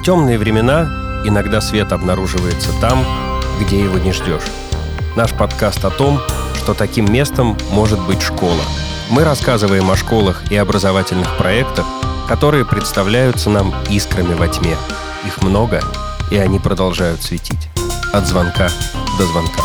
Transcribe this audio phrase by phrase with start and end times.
[0.00, 3.04] В темные времена иногда свет обнаруживается там,
[3.60, 4.46] где его не ждешь.
[5.14, 6.18] Наш подкаст о том,
[6.54, 8.62] что таким местом может быть школа.
[9.10, 11.84] Мы рассказываем о школах и образовательных проектах,
[12.26, 14.74] которые представляются нам искрами во тьме.
[15.26, 15.82] Их много,
[16.30, 17.68] и они продолжают светить.
[18.10, 18.70] От звонка
[19.18, 19.62] до звонка.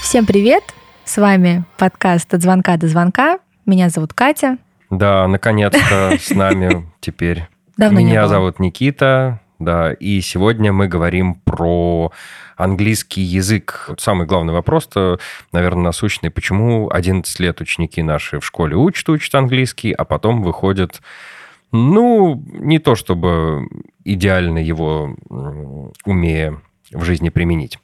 [0.00, 0.64] Всем привет!
[1.04, 3.38] С вами подкаст «От звонка до звонка».
[3.66, 4.56] Меня зовут Катя.
[4.88, 7.50] Да, наконец-то с нами теперь.
[7.80, 12.12] Давно Меня зовут Никита, да, и сегодня мы говорим про
[12.58, 13.86] английский язык.
[13.88, 15.18] Вот Самый главный вопрос-то,
[15.50, 16.30] наверное, насущный.
[16.30, 21.00] Почему 11 лет ученики наши в школе учат, учат английский, а потом выходят,
[21.72, 23.66] ну, не то чтобы
[24.04, 25.16] идеально его
[26.04, 26.60] умея
[26.92, 27.78] в жизни применить.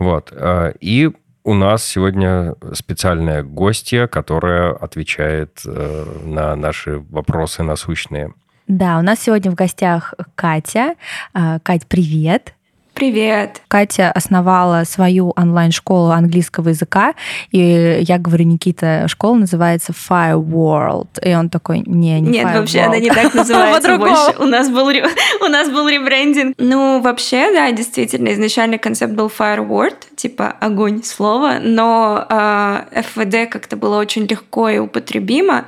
[0.00, 0.32] Вот.
[0.32, 1.12] а, И
[1.44, 8.34] у нас сегодня специальная гостья, которая отвечает э, на наши вопросы насущные.
[8.68, 10.94] Да, у нас сегодня в гостях Катя.
[11.32, 12.54] А, Кать, привет!
[12.98, 13.62] Привет.
[13.68, 17.14] Катя основала свою онлайн-школу английского языка,
[17.52, 22.58] и я говорю, Никита, школа называется Fire World, и он такой, не, не Нет, Fire
[22.58, 22.86] вообще World».
[22.86, 24.34] она не так называется больше.
[24.40, 24.88] У нас был
[25.42, 26.56] у нас был ребрендинг.
[26.58, 33.76] Ну, вообще, да, действительно, изначально концепт был Fireword, типа огонь слово, но а, FVD как-то
[33.76, 35.66] было очень легко и употребимо,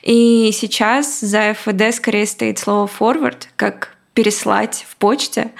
[0.00, 5.50] и сейчас за FVD скорее стоит слово forward, как переслать в почте.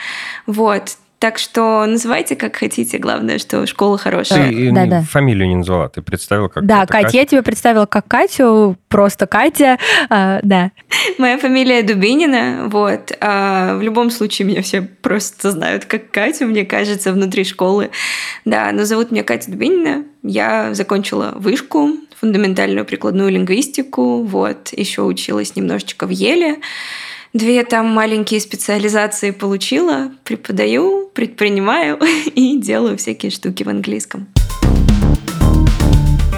[0.47, 0.97] Вот.
[1.21, 4.49] Так что называйте как хотите, главное, что школа хорошая.
[4.49, 5.03] Ты да, да.
[5.03, 7.15] фамилию не назвала, ты представила как Да, Катя?
[7.15, 10.71] я тебя представила как Катю, просто Катя, а, да.
[11.19, 13.13] Моя фамилия Дубинина, вот.
[13.21, 17.91] А в любом случае меня все просто знают как Катю, мне кажется, внутри школы.
[18.47, 20.05] Да, но зовут меня Катя Дубинина.
[20.23, 24.73] Я закончила вышку, фундаментальную прикладную лингвистику, вот.
[24.73, 26.61] Еще училась немножечко в Еле.
[27.33, 31.97] Две там маленькие специализации получила, преподаю, предпринимаю
[32.35, 34.27] и делаю всякие штуки в английском.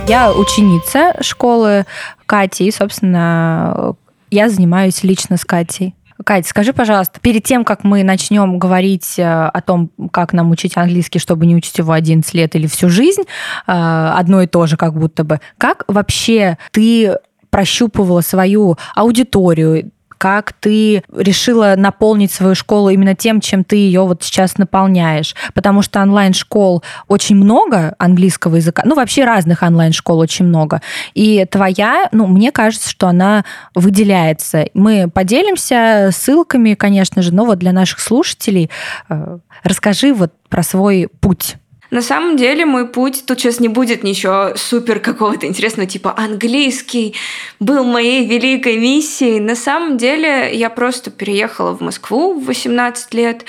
[0.07, 1.87] Я ученица школы
[2.27, 3.95] Кати, и, собственно,
[4.31, 5.95] я занимаюсь лично с Катей.
[6.27, 10.77] Катя, скажи, пожалуйста, перед тем, как мы начнем говорить э, о том, как нам учить
[10.77, 13.27] английский, чтобы не учить его 11 лет или всю жизнь, э,
[13.67, 17.17] одно и то же как будто бы, как вообще ты
[17.51, 19.91] прощупывала свою аудиторию,
[20.23, 25.35] как ты решила наполнить свою школу именно тем, чем ты ее вот сейчас наполняешь.
[25.53, 30.81] Потому что онлайн-школ очень много английского языка, ну вообще разных онлайн-школ очень много.
[31.15, 33.45] И твоя, ну мне кажется, что она
[33.75, 34.67] выделяется.
[34.75, 38.71] Мы поделимся ссылками, конечно же, но вот для наших слушателей
[39.09, 41.57] э, расскажи вот про свой путь.
[41.93, 47.15] На самом деле мой путь тут сейчас не будет ничего супер какого-то интересного, типа английский
[47.61, 49.41] был моей великой миссией.
[49.41, 53.45] На самом деле я просто переехала в Москву в 18 лет,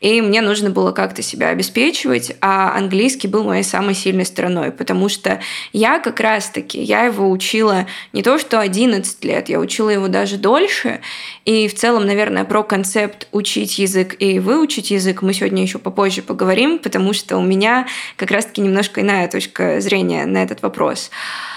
[0.00, 5.08] и мне нужно было как-то себя обеспечивать, а английский был моей самой сильной стороной, потому
[5.08, 5.40] что
[5.72, 10.36] я как раз-таки, я его учила не то что 11 лет, я учила его даже
[10.36, 11.00] дольше,
[11.44, 16.22] и в целом, наверное, про концепт учить язык и выучить язык мы сегодня еще попозже
[16.22, 21.10] поговорим, потому что у меня как раз-таки немножко иная точка зрения на этот вопрос.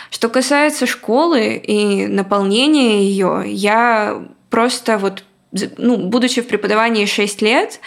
[0.09, 5.23] Что касается школы и наполнения ее, я просто вот,
[5.77, 7.79] ну, будучи в преподавании 6 лет,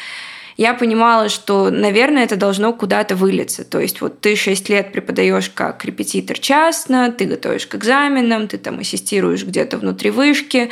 [0.60, 3.64] я понимала, что, наверное, это должно куда-то вылиться.
[3.64, 8.58] То есть вот ты 6 лет преподаешь как репетитор частно, ты готовишь к экзаменам, ты
[8.58, 10.68] там ассистируешь где-то внутри вышки.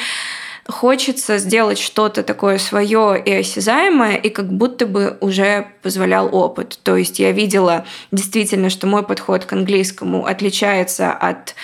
[0.67, 6.79] Хочется сделать что-то такое свое и осязаемое, и как будто бы уже позволял опыт.
[6.83, 11.55] То есть я видела действительно, что мой подход к английскому отличается от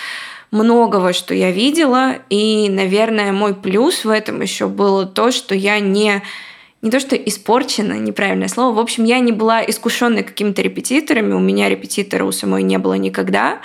[0.49, 5.79] многого, что я видела, и, наверное, мой плюс в этом еще было то, что я
[5.79, 6.23] не
[6.85, 8.75] не то что испорчена, неправильное слово.
[8.75, 12.93] В общем, я не была искушенной какими-то репетиторами, у меня репетитора у самой не было
[12.93, 13.59] никогда.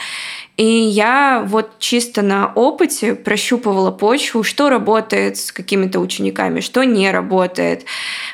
[0.56, 7.10] И я вот чисто на опыте прощупывала почву, что работает с какими-то учениками, что не
[7.10, 7.84] работает.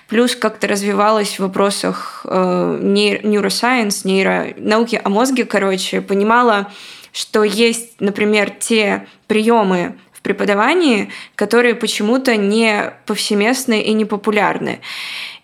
[0.06, 4.54] Плюс как-то развивалась в вопросах э, нейросайенс, нейро...
[4.56, 6.70] науки о мозге, короче, понимала,
[7.12, 9.96] что есть, например, те приемы
[10.26, 14.80] преподавании, которые почему-то не повсеместны и не популярны.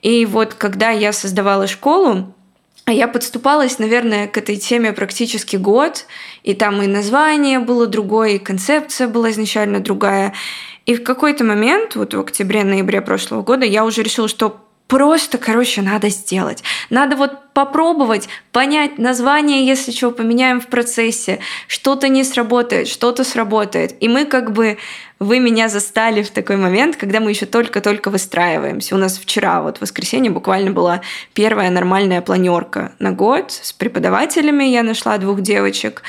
[0.03, 2.35] И вот когда я создавала школу,
[2.89, 6.07] я подступалась, наверное, к этой теме практически год,
[6.43, 10.33] и там и название было другое, и концепция была изначально другая.
[10.85, 14.62] И в какой-то момент, вот в октябре-ноябре прошлого года, я уже решила, что
[14.93, 16.63] просто, короче, надо сделать.
[16.91, 21.39] Надо вот попробовать понять название, если чего поменяем в процессе.
[21.67, 23.95] Что-то не сработает, что-то сработает.
[24.01, 24.77] И мы как бы
[25.19, 28.95] вы меня застали в такой момент, когда мы еще только-только выстраиваемся.
[28.95, 31.01] У нас вчера, вот в воскресенье, буквально была
[31.33, 34.65] первая нормальная планерка на год с преподавателями.
[34.65, 36.03] Я нашла двух девочек.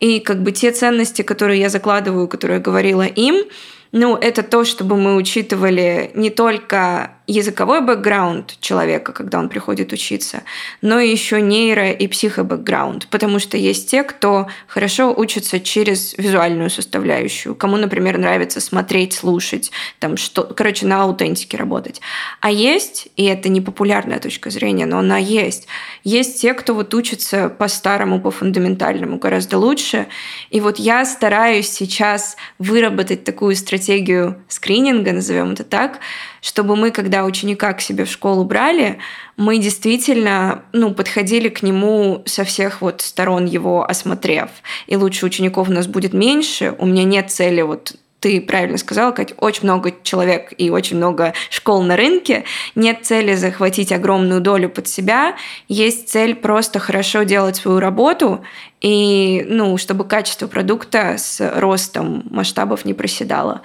[0.00, 3.44] И как бы те ценности, которые я закладываю, которые я говорила им,
[3.92, 10.42] ну, это то, чтобы мы учитывали не только языковой бэкграунд человека, когда он приходит учиться,
[10.80, 17.54] но еще нейро- и психобэкграунд, потому что есть те, кто хорошо учится через визуальную составляющую,
[17.54, 19.70] кому, например, нравится смотреть, слушать,
[20.00, 22.00] там что, короче, на аутентике работать.
[22.40, 25.68] А есть, и это не популярная точка зрения, но она есть,
[26.02, 30.08] есть те, кто вот учится по-старому, по-фундаментальному гораздо лучше,
[30.50, 36.00] и вот я стараюсь сейчас выработать такую стратегию скрининга, назовем это так,
[36.42, 38.98] чтобы мы, когда ученика к себе в школу брали,
[39.38, 44.50] мы действительно ну, подходили к нему со всех вот сторон его осмотрев.
[44.88, 46.74] И лучше учеников у нас будет меньше.
[46.78, 51.34] У меня нет цели вот ты правильно сказала, Кать, очень много человек и очень много
[51.50, 52.44] школ на рынке.
[52.76, 55.34] Нет цели захватить огромную долю под себя.
[55.66, 58.44] Есть цель просто хорошо делать свою работу
[58.80, 63.62] и, ну, чтобы качество продукта с ростом масштабов не проседало.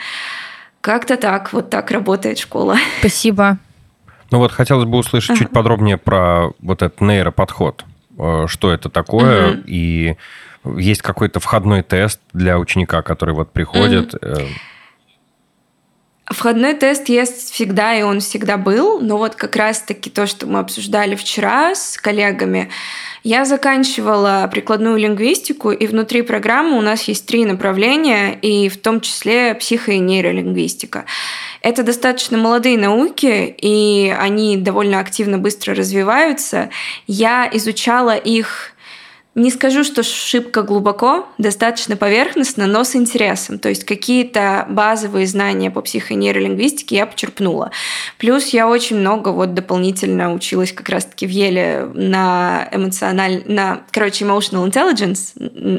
[0.88, 2.78] Как-то так, вот так работает школа.
[3.00, 3.58] Спасибо.
[4.32, 5.40] Ну вот хотелось бы услышать ага.
[5.40, 7.84] чуть подробнее про вот этот нейроподход.
[8.18, 9.52] Э, что это такое?
[9.52, 9.64] Угу.
[9.66, 10.16] И
[10.78, 14.16] есть какой-то входной тест для ученика, который вот приходит.
[14.16, 14.48] Угу.
[16.30, 20.60] Входной тест есть всегда, и он всегда был, но вот как раз-таки то, что мы
[20.60, 22.70] обсуждали вчера с коллегами,
[23.24, 29.00] я заканчивала прикладную лингвистику, и внутри программы у нас есть три направления, и в том
[29.00, 31.06] числе психо- и нейролингвистика.
[31.62, 36.70] Это достаточно молодые науки, и они довольно активно быстро развиваются.
[37.08, 38.74] Я изучала их
[39.38, 43.60] не скажу, что шибко глубоко, достаточно поверхностно, но с интересом.
[43.60, 47.70] То есть какие-то базовые знания по психонейролингвистике я почерпнула.
[48.18, 53.44] Плюс я очень много вот дополнительно училась как раз-таки в Еле на эмоциональ...
[53.46, 55.34] на, короче, emotional intelligence,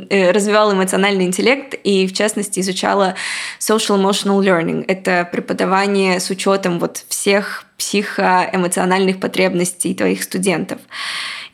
[0.09, 3.17] э, развивала эмоциональный интеллект и, в частности, изучала
[3.59, 4.85] social emotional learning.
[4.87, 10.79] Это преподавание с учетом вот всех психоэмоциональных потребностей твоих студентов.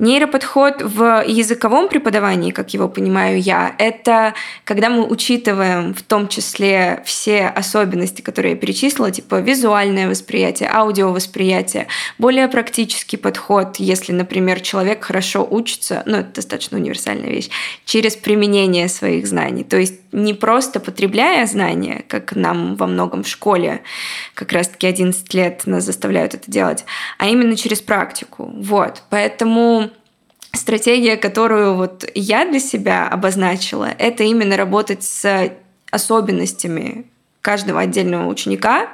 [0.04, 4.34] Нейроподход в языковом преподавании, как его понимаю я, это
[4.64, 11.86] когда мы учитываем в том числе все особенности, которые я перечислила, типа визуальное восприятие, аудиовосприятие,
[12.18, 17.48] более практический подход, если, например, человек хорошо учится, ну, это достаточно универсальная вещь,
[17.86, 19.64] через применение своих знаний.
[19.64, 23.80] То есть не просто потребляя знания, как нам во многом в школе,
[24.34, 26.84] как раз-таки 11 лет нас заставляют это делать,
[27.18, 28.52] а именно через практику.
[28.54, 29.02] Вот.
[29.08, 29.90] Поэтому
[30.54, 35.50] стратегия, которую вот я для себя обозначила, это именно работать с
[35.90, 37.06] особенностями
[37.40, 38.88] каждого отдельного ученика,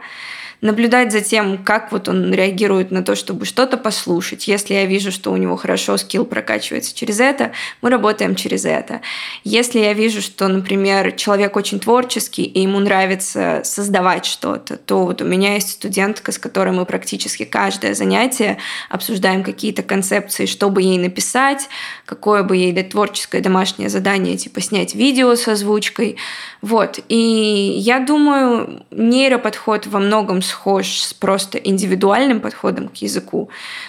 [0.60, 4.48] наблюдать за тем, как вот он реагирует на то, чтобы что-то послушать.
[4.48, 9.00] Если я вижу, что у него хорошо скилл прокачивается через это, мы работаем через это.
[9.44, 15.22] Если я вижу, что, например, человек очень творческий, и ему нравится создавать что-то, то вот
[15.22, 18.58] у меня есть студентка, с которой мы практически каждое занятие
[18.88, 21.68] обсуждаем какие-то концепции, чтобы ей написать,
[22.04, 26.16] какое бы ей дать творческое домашнее задание, типа снять видео с озвучкой.
[26.60, 27.00] Вот.
[27.08, 33.48] И я думаю, нейроподход во многом схож с просто индивидуальным подходом к языку,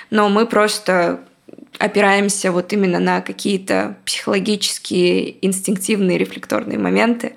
[0.10, 1.20] но мы просто
[1.80, 7.34] опираемся вот именно на какие-то психологические, инстинктивные, рефлекторные моменты.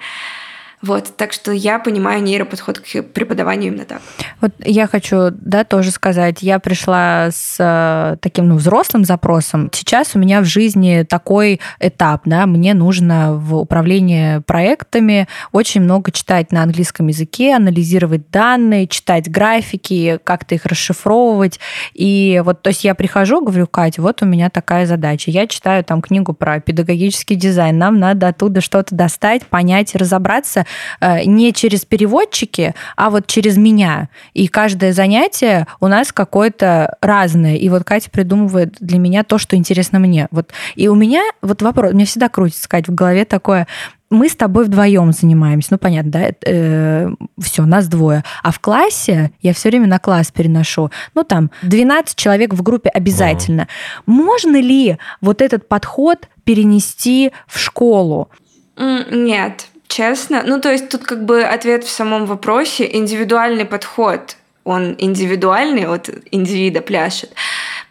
[0.84, 4.02] Вот, так что я понимаю нейроподход к преподаванию именно так.
[4.42, 9.70] Вот я хочу, да, тоже сказать, я пришла с э, таким, ну, взрослым запросом.
[9.72, 16.12] Сейчас у меня в жизни такой этап, да, мне нужно в управлении проектами очень много
[16.12, 21.60] читать на английском языке, анализировать данные, читать графики, как-то их расшифровывать.
[21.94, 25.30] И вот, то есть я прихожу, говорю, Катя, вот у меня такая задача.
[25.30, 30.66] Я читаю там книгу про педагогический дизайн, нам надо оттуда что-то достать, понять, разобраться,
[31.00, 34.08] не через переводчики, а вот через меня.
[34.32, 37.56] И каждое занятие у нас какое-то разное.
[37.56, 40.28] И вот Катя придумывает для меня то, что интересно мне.
[40.30, 40.52] Вот.
[40.74, 43.66] И у меня вот вопрос, мне всегда крутится, Катя, в голове такое,
[44.10, 48.22] мы с тобой вдвоем занимаемся, ну понятно, да, э, все, нас двое.
[48.42, 52.88] А в классе я все время на класс переношу, ну там 12 человек в группе
[52.88, 53.62] обязательно.
[53.62, 53.68] mm
[54.06, 58.30] Можно ли вот этот подход перенести в школу?
[58.76, 60.42] Нет, Честно?
[60.44, 62.84] Ну, то есть тут как бы ответ в самом вопросе.
[62.96, 67.30] Индивидуальный подход он индивидуальный, от индивида пляшет.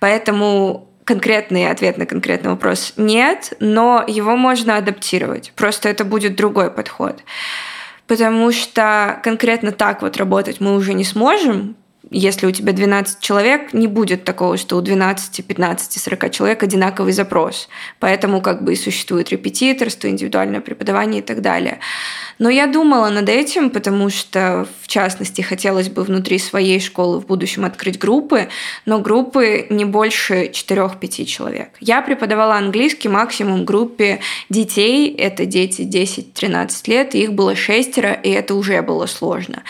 [0.01, 5.53] Поэтому конкретный ответ на конкретный вопрос нет, но его можно адаптировать.
[5.55, 7.23] Просто это будет другой подход.
[8.05, 11.77] Потому что конкретно так вот работать мы уже не сможем,
[12.09, 17.13] если у тебя 12 человек, не будет такого, что у 12, 15, 40 человек одинаковый
[17.13, 17.69] запрос.
[17.99, 21.79] Поэтому как бы и существует репетиторство, индивидуальное преподавание и так далее.
[22.39, 27.25] Но я думала над этим, потому что, в частности, хотелось бы внутри своей школы в
[27.25, 28.49] будущем открыть группы,
[28.85, 31.69] но группы не больше 4-5 человек.
[31.79, 34.19] Я преподавала английский максимум группе
[34.49, 39.63] детей, это дети 10-13 лет, их было шестеро, и это уже было сложно.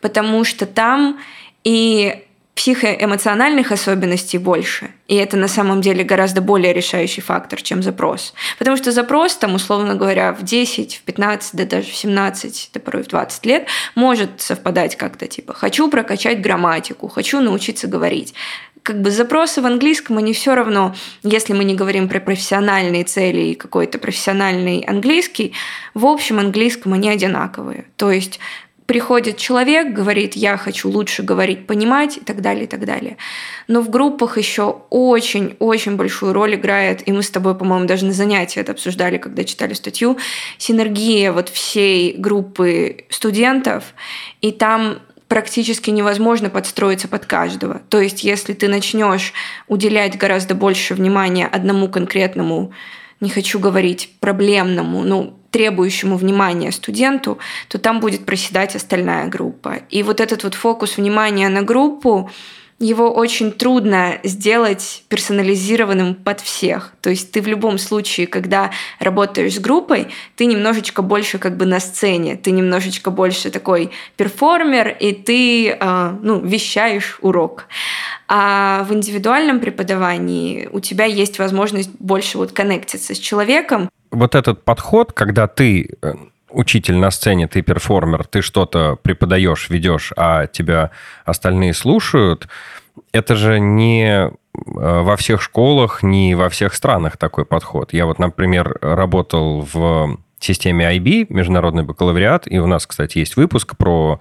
[0.00, 1.18] Потому что там
[1.64, 4.90] и психоэмоциональных особенностей больше.
[5.08, 8.32] И это на самом деле гораздо более решающий фактор, чем запрос.
[8.58, 12.80] Потому что запрос, там, условно говоря, в 10, в 15, да даже в 17, да
[12.80, 13.66] порой в 20 лет
[13.96, 18.34] может совпадать как-то типа «хочу прокачать грамматику», «хочу научиться говорить».
[18.84, 23.40] Как бы запросы в английском, они все равно, если мы не говорим про профессиональные цели
[23.40, 25.54] и какой-то профессиональный английский,
[25.94, 27.86] в общем английском они одинаковые.
[27.96, 28.40] То есть
[28.86, 33.16] приходит человек, говорит, я хочу лучше говорить, понимать и так далее, и так далее.
[33.66, 38.12] Но в группах еще очень-очень большую роль играет, и мы с тобой, по-моему, даже на
[38.12, 40.18] занятии это обсуждали, когда читали статью,
[40.58, 43.94] синергия вот всей группы студентов,
[44.42, 44.98] и там
[45.28, 47.80] практически невозможно подстроиться под каждого.
[47.88, 49.32] То есть, если ты начнешь
[49.66, 52.72] уделять гораздо больше внимания одному конкретному,
[53.24, 57.38] не хочу говорить проблемному, ну, требующему внимания студенту,
[57.68, 59.76] то там будет проседать остальная группа.
[59.88, 62.30] И вот этот вот фокус внимания на группу,
[62.84, 66.92] его очень трудно сделать персонализированным под всех.
[67.00, 71.64] То есть ты в любом случае, когда работаешь с группой, ты немножечко больше как бы
[71.64, 77.66] на сцене, ты немножечко больше такой перформер, и ты э, ну, вещаешь урок.
[78.28, 83.88] А в индивидуальном преподавании у тебя есть возможность больше вот коннектиться с человеком.
[84.10, 86.14] Вот этот подход, когда ты э,
[86.54, 90.90] учитель на сцене, ты перформер, ты что-то преподаешь, ведешь, а тебя
[91.24, 92.48] остальные слушают,
[93.12, 97.92] это же не э, во всех школах, не во всех странах такой подход.
[97.92, 103.76] Я вот, например, работал в системе IB, международный бакалавриат, и у нас, кстати, есть выпуск
[103.76, 104.20] про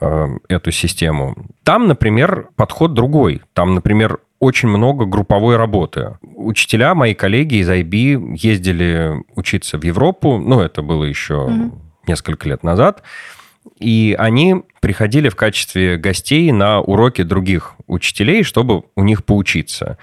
[0.00, 1.36] э, эту систему.
[1.64, 3.42] Там, например, подход другой.
[3.54, 6.16] Там, например, очень много групповой работы.
[6.22, 11.72] Учителя, мои коллеги из IB ездили учиться в Европу, ну, это было еще mm-hmm.
[12.06, 13.02] несколько лет назад,
[13.78, 19.98] и они приходили в качестве гостей на уроки других учителей, чтобы у них поучиться.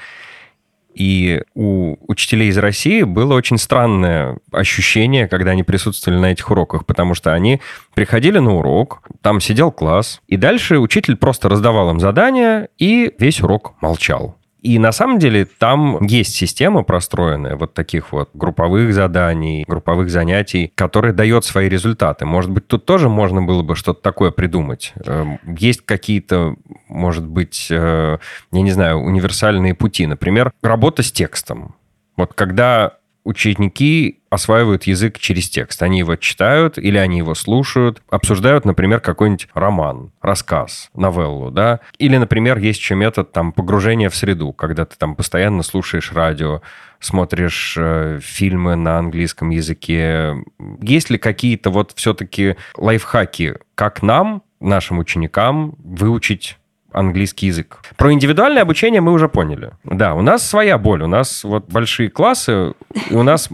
[0.95, 6.85] И у учителей из России было очень странное ощущение, когда они присутствовали на этих уроках,
[6.85, 7.59] потому что они
[7.93, 13.41] приходили на урок, там сидел класс, и дальше учитель просто раздавал им задания, и весь
[13.41, 14.37] урок молчал.
[14.65, 20.71] И на самом деле там есть система простроенная вот таких вот групповых заданий, групповых занятий,
[20.73, 22.25] которая дает свои результаты.
[22.25, 24.93] Может быть, тут тоже можно было бы что-то такое придумать.
[25.05, 26.55] Эм, есть какие-то,
[26.87, 28.17] может быть, э,
[28.51, 30.07] я не знаю, универсальные пути.
[30.07, 31.75] Например, работа с текстом.
[32.17, 32.93] Вот когда
[33.25, 35.81] ученики осваивают язык через текст.
[35.83, 41.81] Они его читают или они его слушают, обсуждают, например, какой-нибудь роман, рассказ, новеллу, да.
[41.97, 46.61] Или, например, есть еще метод там погружения в среду, когда ты там постоянно слушаешь радио,
[46.99, 50.35] смотришь э, фильмы на английском языке.
[50.81, 56.57] Есть ли какие-то вот все-таки лайфхаки, как нам, нашим ученикам, выучить
[56.95, 57.81] английский язык.
[57.97, 59.71] Про индивидуальное обучение мы уже поняли.
[59.83, 61.03] Да, у нас своя боль.
[61.03, 62.73] У нас вот большие классы,
[63.09, 63.49] и у нас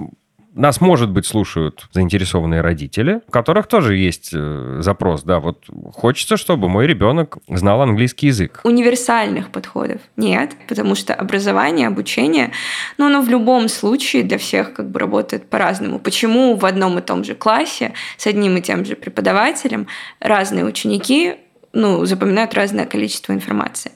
[0.54, 6.38] нас, может быть, слушают заинтересованные родители, у которых тоже есть э, запрос, да, вот хочется,
[6.38, 8.60] чтобы мой ребенок знал английский язык.
[8.64, 12.52] Универсальных подходов нет, потому что образование, обучение,
[12.98, 16.00] ну, оно в любом случае для всех как бы работает по-разному.
[16.00, 19.88] Почему в одном и том же классе с одним и тем же преподавателем
[20.20, 21.36] разные ученики
[21.74, 23.92] ну, запоминают разное количество информации.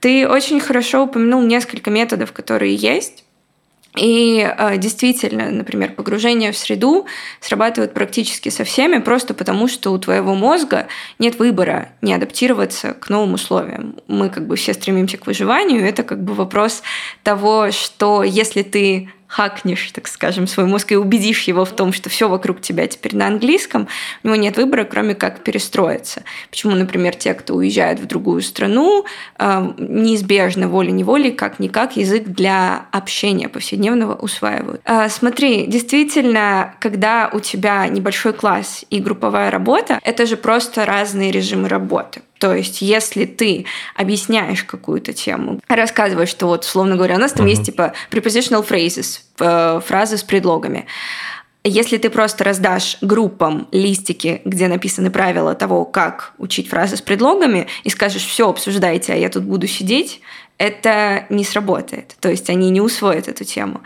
[0.00, 3.24] Ты очень хорошо упомянул несколько методов, которые есть.
[3.96, 7.06] И э, действительно, например, погружение в среду
[7.40, 10.86] срабатывает практически со всеми, просто потому что у твоего мозга
[11.18, 13.96] нет выбора не адаптироваться к новым условиям.
[14.06, 15.84] Мы как бы все стремимся к выживанию.
[15.84, 16.82] Это как бы вопрос
[17.24, 22.10] того, что если ты хакнешь, так скажем, свой мозг и убедишь его в том, что
[22.10, 23.86] все вокруг тебя теперь на английском,
[24.24, 26.24] у него нет выбора, кроме как перестроиться.
[26.50, 29.04] Почему, например, те, кто уезжает в другую страну,
[29.38, 34.82] а, неизбежно волей-неволей, как-никак язык для общения повседневного усваивают.
[34.84, 41.30] А, смотри, действительно, когда у тебя небольшой класс и групповая работа, это же просто разные
[41.30, 42.22] режимы работы.
[42.40, 47.46] То есть, если ты объясняешь какую-то тему, рассказываешь, что вот, условно говоря, у нас там
[47.46, 47.50] uh-huh.
[47.50, 50.86] есть типа prepositional phrases, э, фразы с предлогами.
[51.64, 57.66] Если ты просто раздашь группам листики, где написаны правила того, как учить фразы с предлогами,
[57.84, 60.22] и скажешь, все, обсуждайте, а я тут буду сидеть,
[60.56, 62.16] это не сработает.
[62.20, 63.82] То есть они не усвоят эту тему.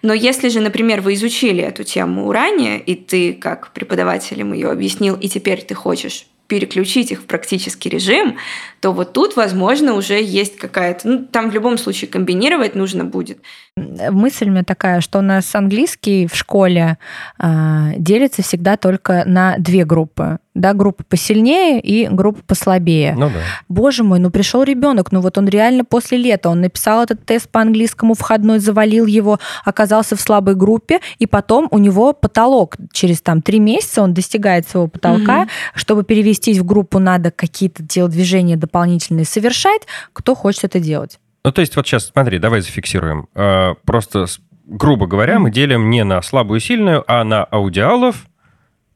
[0.00, 4.70] Но если же, например, вы изучили эту тему ранее, и ты как преподаватель им ее
[4.70, 8.38] объяснил, и теперь ты хочешь переключить их в практический режим,
[8.80, 11.06] то вот тут, возможно, уже есть какая-то...
[11.06, 13.38] Ну, там в любом случае комбинировать нужно будет.
[13.76, 16.98] Мысль у меня такая, что у нас английский в школе
[17.38, 23.14] э, делится всегда только на две группы да, группа посильнее и группа послабее.
[23.16, 23.40] Ну да.
[23.68, 27.48] Боже мой, ну пришел ребенок, ну вот он реально после лета, он написал этот тест
[27.48, 32.76] по английскому входной, завалил его, оказался в слабой группе, и потом у него потолок.
[32.92, 35.42] Через там три месяца он достигает своего потолка.
[35.42, 35.48] Угу.
[35.74, 39.82] Чтобы перевестись в группу, надо какие-то телодвижения дополнительные совершать.
[40.12, 41.18] Кто хочет это делать?
[41.44, 43.28] Ну, то есть вот сейчас, смотри, давай зафиксируем.
[43.34, 44.26] Э, просто,
[44.66, 48.26] грубо говоря, мы делим не на слабую и сильную, а на аудиалов,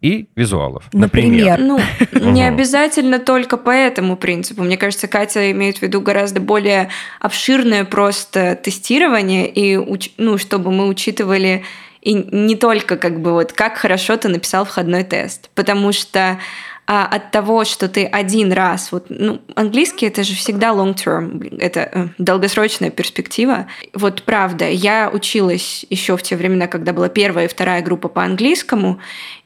[0.03, 0.85] и визуалов.
[0.93, 1.59] Например.
[1.59, 1.81] например.
[2.13, 4.63] Ну, не обязательно только по этому принципу.
[4.63, 6.91] Мне кажется, Катя имеет в виду гораздо более
[7.21, 9.77] обширное просто тестирование, и
[10.19, 11.63] ну, чтобы мы учитывали
[12.03, 16.41] и не только как бы вот как хорошо ты написал входной тест, потому что
[16.87, 21.57] а от того, что ты один раз, вот, ну, английский это же всегда long term,
[21.61, 23.69] это э, долгосрочная перспектива.
[23.95, 28.25] Вот правда, я училась еще в те времена, когда была первая и вторая группа по
[28.25, 28.99] английскому,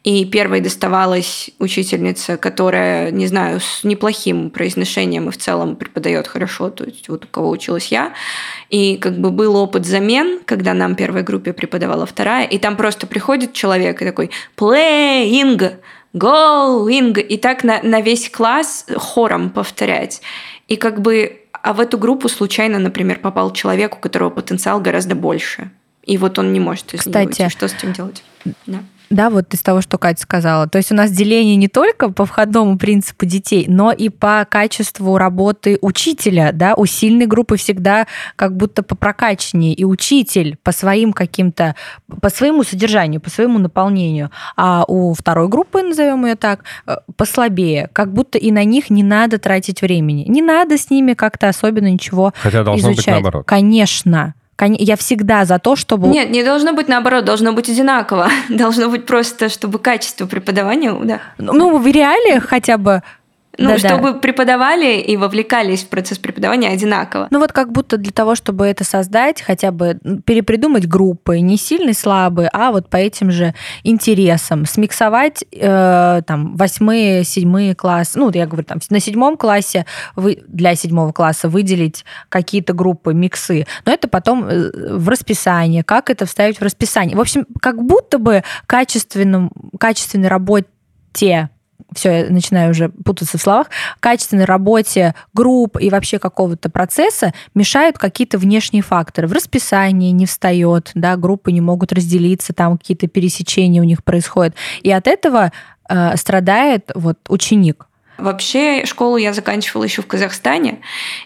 [0.03, 6.71] и первой доставалась учительница, которая, не знаю, с неплохим произношением и в целом преподает хорошо,
[6.71, 8.15] то есть вот у кого училась я.
[8.71, 13.07] И как бы был опыт замен, когда нам первой группе преподавала вторая, и там просто
[13.07, 15.77] приходит человек и такой «playing»,
[16.17, 20.23] going, и так на, на весь класс хором повторять.
[20.69, 25.15] И как бы, а в эту группу случайно, например, попал человек, у которого потенциал гораздо
[25.15, 25.71] больше.
[26.05, 27.49] И вот он не может из Кстати, нее уйти.
[27.49, 28.23] Что с этим делать?
[28.67, 28.79] Да.
[29.11, 30.69] Да, вот из того, что Катя сказала.
[30.69, 35.17] То есть у нас деление не только по входному принципу детей, но и по качеству
[35.17, 36.51] работы учителя.
[36.53, 36.75] Да?
[36.75, 39.75] У сильной группы всегда как будто по прокачаннее.
[39.75, 41.77] И учитель по своим каким-то,
[42.21, 44.31] по своему содержанию, по своему наполнению.
[44.57, 47.89] А у второй группы, назовем ее так, э, послабее.
[47.93, 50.25] Как будто и на них не надо тратить времени.
[50.27, 53.07] Не надо с ними как-то особенно ничего Хотя должно изучать.
[53.07, 53.47] быть наоборот.
[53.47, 54.35] Конечно.
[54.61, 56.09] Я всегда за то, чтобы...
[56.09, 58.31] Нет, не должно быть наоборот, должно быть одинаково.
[58.49, 60.95] Должно быть просто, чтобы качество преподавания...
[61.03, 61.21] Да.
[61.39, 63.03] Ну, в реалиях хотя бы
[63.59, 64.19] ну, да, чтобы да.
[64.19, 67.29] преподавали и вовлекались в процесс преподавания одинаково.
[67.31, 71.95] Ну вот как будто для того, чтобы это создать, хотя бы перепридумать группы, не сильные,
[71.95, 78.47] слабые, а вот по этим же интересам, смиксовать э, там восьмые, седьмые классы, ну я
[78.47, 84.09] говорю там на седьмом классе вы, для седьмого класса выделить какие-то группы, миксы, но это
[84.09, 87.17] потом э, в расписание, как это вставить в расписание.
[87.17, 91.51] В общем, как будто бы качественным, качественной работе
[91.95, 93.69] все, я начинаю уже путаться в словах,
[94.01, 99.29] качественной работе групп и вообще какого-то процесса мешают какие-то внешние факторы.
[99.29, 104.55] В расписании не встает, да, группы не могут разделиться, там какие-то пересечения у них происходят.
[104.83, 105.53] И от этого
[105.89, 107.87] э, страдает вот ученик.
[108.19, 110.79] Вообще школу я заканчивала еще в Казахстане,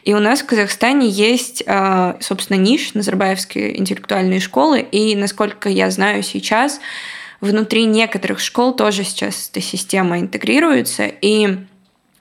[0.02, 5.90] и у нас в Казахстане есть, э, собственно, ниш Назарбаевские интеллектуальные школы, и, насколько я
[5.90, 6.80] знаю сейчас,
[7.40, 11.58] внутри некоторых школ тоже сейчас эта система интегрируется, и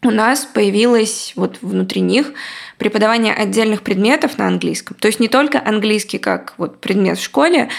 [0.02, 2.32] у нас появилось вот внутри них
[2.78, 4.96] преподавание отдельных предметов на английском.
[4.98, 7.70] То есть не только английский как вот предмет в школе,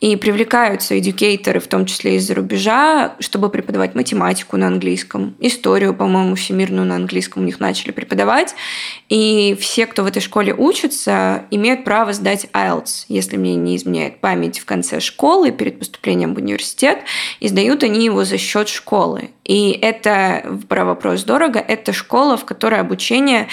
[0.00, 6.36] и привлекаются эдюкейторы, в том числе из-за рубежа, чтобы преподавать математику на английском, историю, по-моему,
[6.36, 8.54] всемирную на английском у них начали преподавать.
[9.08, 14.20] И все, кто в этой школе учатся, имеют право сдать IELTS, если мне не изменяет
[14.20, 17.00] память, в конце школы, перед поступлением в университет,
[17.40, 19.30] и сдают они его за счет школы.
[19.44, 23.48] И это, про вопрос дорого, это школа, в которой обучение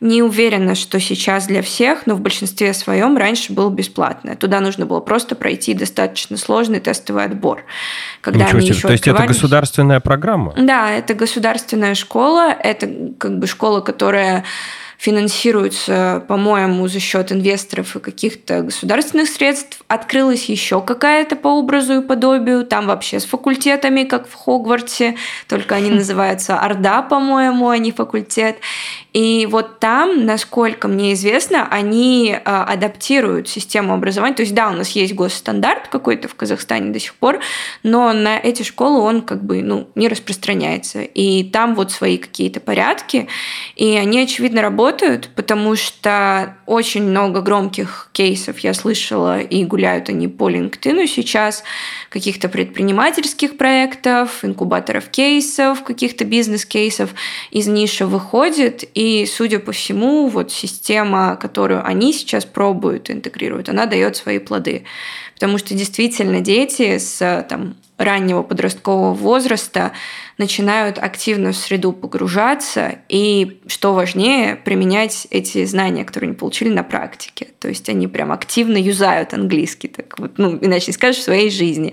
[0.00, 4.36] не уверена, что сейчас для всех, но в большинстве своем раньше было бесплатное.
[4.36, 7.64] Туда нужно было просто пройти достаточно сложный тестовый отбор.
[8.20, 8.76] Когда Ничего они себе.
[8.76, 10.54] Еще То есть это государственная программа?
[10.56, 14.44] Да, это государственная школа, это как бы школа, которая
[14.98, 19.82] финансируется, по-моему, за счет инвесторов и каких-то государственных средств.
[19.86, 22.66] Открылась еще какая-то по образу и подобию.
[22.66, 25.14] Там вообще с факультетами, как в Хогвартсе,
[25.46, 28.56] только они называются Орда, по-моему, а не факультет.
[29.12, 34.34] И вот там, насколько мне известно, они э, адаптируют систему образования.
[34.34, 37.40] То есть, да, у нас есть госстандарт какой-то в Казахстане до сих пор,
[37.82, 41.02] но на эти школы он как бы ну, не распространяется.
[41.02, 43.28] И там вот свои какие-то порядки,
[43.76, 50.28] и они, очевидно, работают, потому что очень много громких кейсов я слышала, и гуляют они
[50.28, 51.64] по LinkedIn сейчас,
[52.10, 57.10] каких-то предпринимательских проектов, инкубаторов кейсов, каких-то бизнес-кейсов
[57.50, 63.86] из ниши выходит, и, судя по всему, вот система, которую они сейчас пробуют, интегрируют, она
[63.86, 64.86] дает свои плоды.
[65.34, 69.92] Потому что действительно дети с там, раннего подросткового возраста
[70.38, 76.84] начинают активно в среду погружаться и, что важнее, применять эти знания, которые они получили на
[76.84, 77.48] практике.
[77.58, 81.50] То есть они прям активно юзают английский, так вот, ну, иначе не скажешь, в своей
[81.50, 81.92] жизни.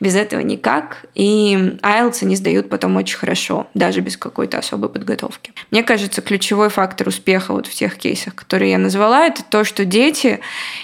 [0.00, 1.06] Без этого никак.
[1.14, 5.52] И IELTS они сдают потом очень хорошо, даже без какой-то особой подготовки.
[5.70, 9.84] Мне кажется, ключевой фактор успеха вот в тех кейсах, которые я назвала, это то, что
[9.84, 10.40] дети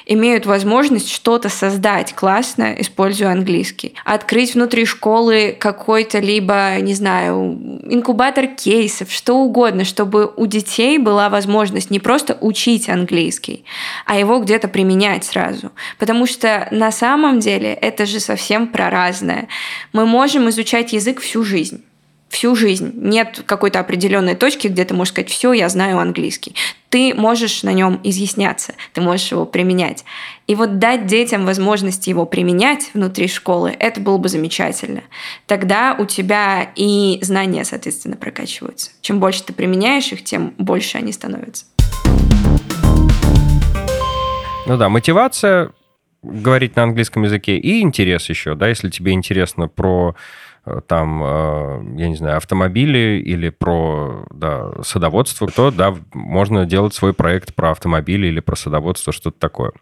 [0.07, 3.95] имеют возможность что-то создать классно, используя английский.
[4.05, 11.29] Открыть внутри школы какой-то либо, не знаю, инкубатор кейсов, что угодно, чтобы у детей была
[11.29, 13.65] возможность не просто учить английский,
[14.07, 15.73] а его где-то применять сразу.
[15.99, 19.49] Потому что на самом деле это же совсем про разное.
[19.93, 21.83] Мы можем изучать язык всю жизнь
[22.31, 22.93] всю жизнь.
[22.95, 26.55] Нет какой-то определенной точки, где ты можешь сказать, все, я знаю английский.
[26.89, 30.05] Ты можешь на нем изъясняться, ты можешь его применять.
[30.47, 35.03] И вот дать детям возможность его применять внутри школы, это было бы замечательно.
[35.47, 38.93] Тогда у тебя и знания, соответственно, прокачиваются.
[39.01, 41.67] Чем больше ты применяешь их, тем больше они становятся.
[44.67, 45.73] Ну да, мотивация
[46.23, 50.15] говорить на английском языке и интерес еще, да, если тебе интересно про
[50.87, 57.15] там, э, я не знаю, автомобили или про да, садоводство, то, да, можно делать свой
[57.15, 59.73] проект про автомобили или про садоводство, что-то такое.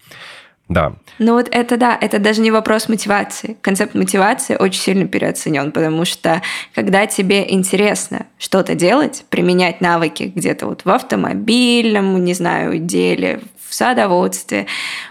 [0.68, 0.92] Да.
[1.18, 3.56] Ну вот это да, это даже не вопрос мотивации.
[3.62, 6.42] Концепт мотивации очень сильно переоценен, потому что
[6.74, 13.74] когда тебе интересно что-то делать, применять навыки где-то вот в автомобильном, не знаю, деле, в
[13.74, 14.66] садоводстве,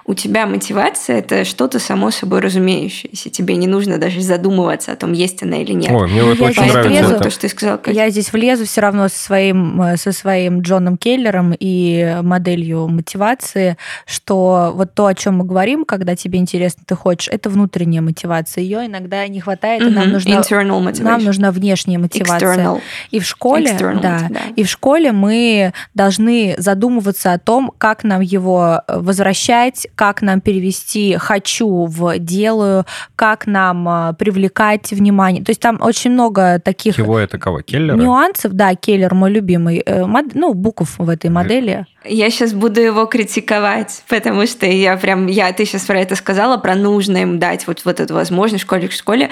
[0.05, 3.29] у тебя мотивация– это что-то само собой разумеющееся.
[3.29, 5.91] Тебе не нужно даже задумываться о том, есть она или нет.
[5.91, 7.23] Ой, мне вот очень нравится влезу, это.
[7.23, 7.77] то, что ты сказала.
[7.77, 7.95] Катя.
[7.95, 13.77] Я здесь влезу все равно со своим, э, со своим Джоном Келлером и моделью мотивации,
[14.05, 18.63] что вот то, о чем мы говорим, когда тебе интересно, ты хочешь, это внутренняя мотивация.
[18.63, 19.87] Ее иногда не хватает, mm-hmm.
[19.87, 20.41] и нам нужна,
[20.99, 22.57] нам нужна внешняя мотивация.
[22.57, 22.81] External.
[23.11, 28.03] И в школе, External, да, да, и в школе мы должны задумываться о том, как
[28.03, 35.43] нам его его возвращать, как нам перевести «хочу» в «делаю», как нам а, привлекать внимание.
[35.43, 36.97] То есть там очень много таких...
[36.97, 37.61] Его это кого?
[37.61, 37.97] Келлера?
[37.97, 39.83] Нюансов, да, Келлер мой любимый.
[39.85, 41.85] Э, ну, букв в этой модели.
[42.09, 46.57] Я сейчас буду его критиковать, потому что я прям, я, ты сейчас про это сказала,
[46.57, 49.29] про нужно им дать вот, вот эту возможность школе, в школе.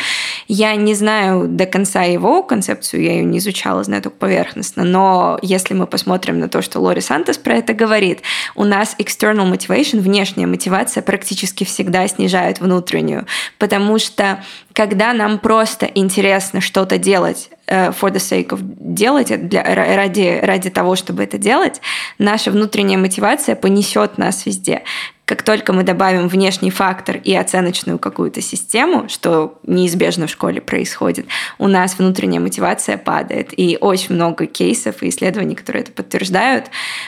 [0.48, 5.40] Я не знаю до конца его концепцию, я ее не изучала, знаю только поверхностно, но
[5.42, 8.22] если мы посмотрим на то, что Лори Сантос про это говорит,
[8.56, 13.26] у нас external motivation, внешняя мотивация практически всегда снижает внутреннюю,
[13.58, 14.44] потому что
[14.76, 20.70] когда нам просто интересно что-то делать э, for the sake of делать, для, ради, ради
[20.70, 21.82] того, чтобы это делать,
[22.20, 24.84] наша внутренняя мотивация понесет нас везде.
[25.26, 31.26] Как только мы добавим внешний фактор и оценочную какую-то систему, что неизбежно в школе происходит,
[31.58, 33.50] у нас внутренняя мотивация падает.
[33.58, 36.66] И очень много кейсов и исследований, которые это подтверждают.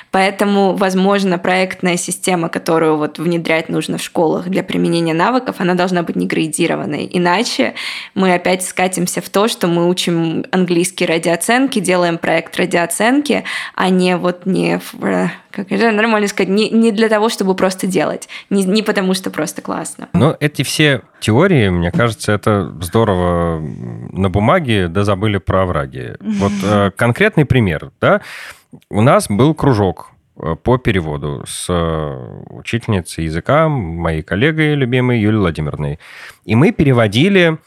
[0.10, 6.02] Поэтому, возможно, проектная система, которую вот внедрять нужно в школах для применения навыков, она должна
[6.02, 7.08] быть не градированной.
[7.12, 7.76] Иначе
[8.16, 13.44] мы опять скатимся в то, что мы учим английский ради оценки, делаем проект ради оценки,
[13.76, 14.80] а не вот не
[15.58, 18.07] как это нормально сказать, не, не для того, чтобы просто делать,
[18.50, 20.10] не, не потому что просто классно.
[20.14, 26.16] Но эти все теории, мне кажется, это здорово на бумаге, да забыли про овраги.
[26.20, 28.22] Вот э, конкретный пример, да,
[28.90, 35.42] у нас был кружок э, по переводу с э, учительницей языка, моей коллегой любимой Юлией
[35.42, 36.00] Владимировной.
[36.46, 37.58] И мы переводили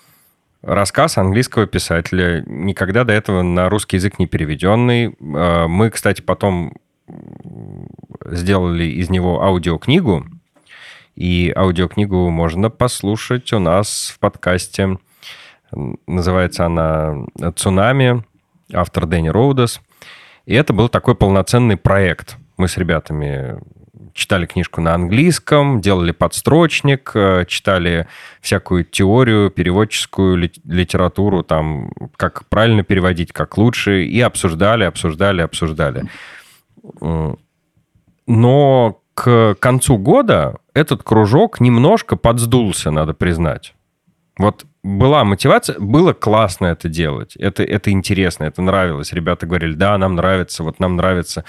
[0.62, 5.14] рассказ английского писателя, никогда до этого на русский язык не переведенный.
[5.18, 6.74] Мы, кстати, потом
[8.24, 10.26] сделали из него аудиокнигу,
[11.16, 14.98] и аудиокнигу можно послушать у нас в подкасте.
[16.06, 18.24] Называется она «Цунами»,
[18.72, 19.80] автор Дэнни Роудес.
[20.46, 22.36] И это был такой полноценный проект.
[22.56, 23.58] Мы с ребятами
[24.12, 28.06] читали книжку на английском, делали подстрочник, э, читали
[28.40, 36.04] всякую теорию, переводческую литературу, там, как правильно переводить, как лучше, и обсуждали, обсуждали, обсуждали.
[38.26, 43.74] Но к концу года этот кружок немножко подсдулся, надо признать.
[44.38, 47.36] Вот была мотивация, было классно это делать.
[47.36, 49.12] Это, это интересно, это нравилось.
[49.12, 51.44] Ребята говорили, да, нам нравится, вот нам нравится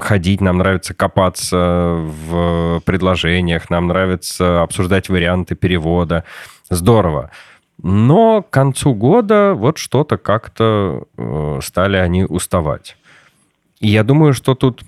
[0.00, 6.24] ходить, нам нравится копаться в предложениях, нам нравится обсуждать варианты перевода.
[6.70, 7.30] Здорово.
[7.82, 12.96] Но к концу года вот что-то как-то э, стали они уставать.
[13.80, 14.84] И я думаю, что тут,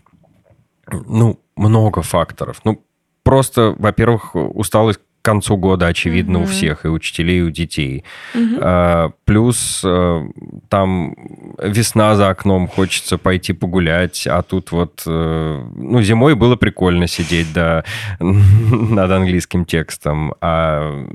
[0.86, 2.60] ну, много факторов.
[2.64, 2.84] Ну,
[3.22, 6.42] просто, во-первых, усталость к концу года, очевидно, mm-hmm.
[6.42, 8.04] у всех, и учителей, и у детей.
[8.34, 8.58] Mm-hmm.
[8.62, 10.26] А, плюс а,
[10.70, 11.14] там
[11.62, 17.52] весна за окном, хочется пойти погулять, а тут вот, а, ну, зимой было прикольно сидеть,
[17.52, 17.84] да,
[18.18, 21.06] над английским текстом, а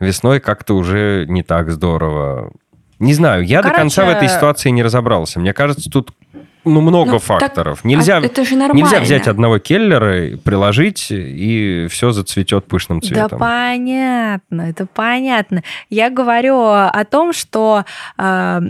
[0.00, 2.52] весной как-то уже не так здорово.
[2.98, 3.74] Не знаю, я Короче...
[3.74, 5.38] до конца в этой ситуации не разобрался.
[5.38, 6.12] Мне кажется, тут
[6.64, 7.78] ну, много ну, факторов.
[7.78, 8.84] Так, нельзя, а это же нормально.
[8.84, 13.28] нельзя взять одного келлера, приложить, и все зацветет пышным цветом.
[13.30, 15.62] Да понятно, это понятно.
[15.90, 17.84] Я говорю о том, что
[18.18, 18.60] э,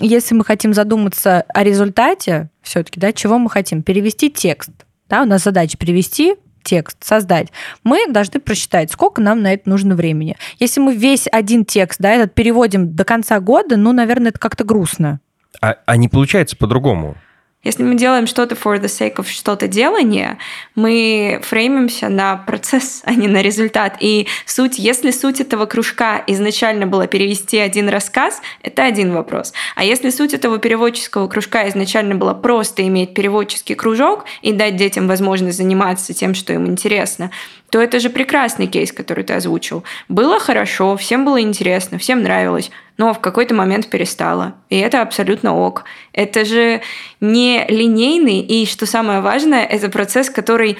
[0.00, 3.82] если мы хотим задуматься о результате, все-таки, да, чего мы хотим?
[3.82, 4.70] Перевести текст.
[5.08, 7.48] Да, у нас задача перевести текст создать,
[7.84, 10.36] мы должны просчитать, сколько нам на это нужно времени.
[10.58, 14.64] Если мы весь один текст, да, этот переводим до конца года, ну, наверное, это как-то
[14.64, 15.20] грустно.
[15.60, 17.16] А, а не получается по-другому?
[17.62, 20.38] Если мы делаем что-то for the sake of что-то делание,
[20.74, 23.98] мы фреймимся на процесс, а не на результат.
[24.00, 29.52] И суть, если суть этого кружка изначально была перевести один рассказ, это один вопрос.
[29.76, 35.06] А если суть этого переводческого кружка изначально была просто иметь переводческий кружок и дать детям
[35.06, 37.30] возможность заниматься тем, что им интересно,
[37.70, 39.84] то это же прекрасный кейс, который ты озвучил.
[40.08, 44.54] Было хорошо, всем было интересно, всем нравилось, но в какой-то момент перестало.
[44.68, 45.84] И это абсолютно ок.
[46.12, 46.82] Это же
[47.20, 50.78] не линейный, и что самое важное, это процесс, который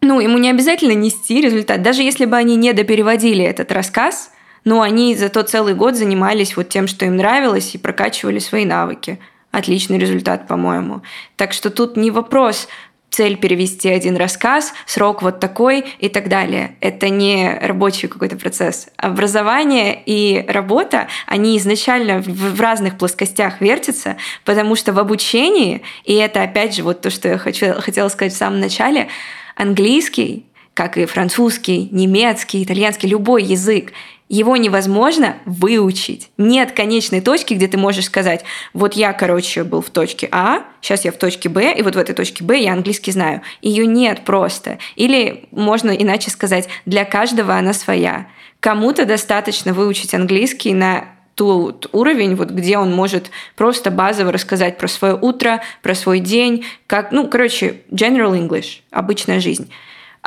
[0.00, 1.82] ну, ему не обязательно нести результат.
[1.82, 4.30] Даже если бы они не допереводили этот рассказ,
[4.64, 8.64] но они за тот целый год занимались вот тем, что им нравилось, и прокачивали свои
[8.64, 9.18] навыки.
[9.52, 11.02] Отличный результат, по-моему.
[11.36, 12.68] Так что тут не вопрос,
[13.10, 16.76] цель перевести один рассказ, срок вот такой и так далее.
[16.80, 18.88] Это не рабочий какой-то процесс.
[18.96, 26.42] Образование и работа, они изначально в разных плоскостях вертятся, потому что в обучении, и это
[26.42, 29.08] опять же вот то, что я хочу, хотела сказать в самом начале,
[29.54, 33.92] английский, как и французский, немецкий, итальянский, любой язык,
[34.28, 36.30] его невозможно выучить.
[36.36, 41.04] Нет конечной точки, где ты можешь сказать, вот я, короче, был в точке А, сейчас
[41.04, 43.42] я в точке Б, и вот в этой точке Б я английский знаю.
[43.62, 44.78] Ее нет просто.
[44.96, 48.26] Или можно иначе сказать, для каждого она своя.
[48.60, 51.04] Кому-то достаточно выучить английский на
[51.36, 56.64] тот уровень, вот где он может просто базово рассказать про свое утро, про свой день,
[56.86, 59.70] как, ну, короче, general English, обычная жизнь.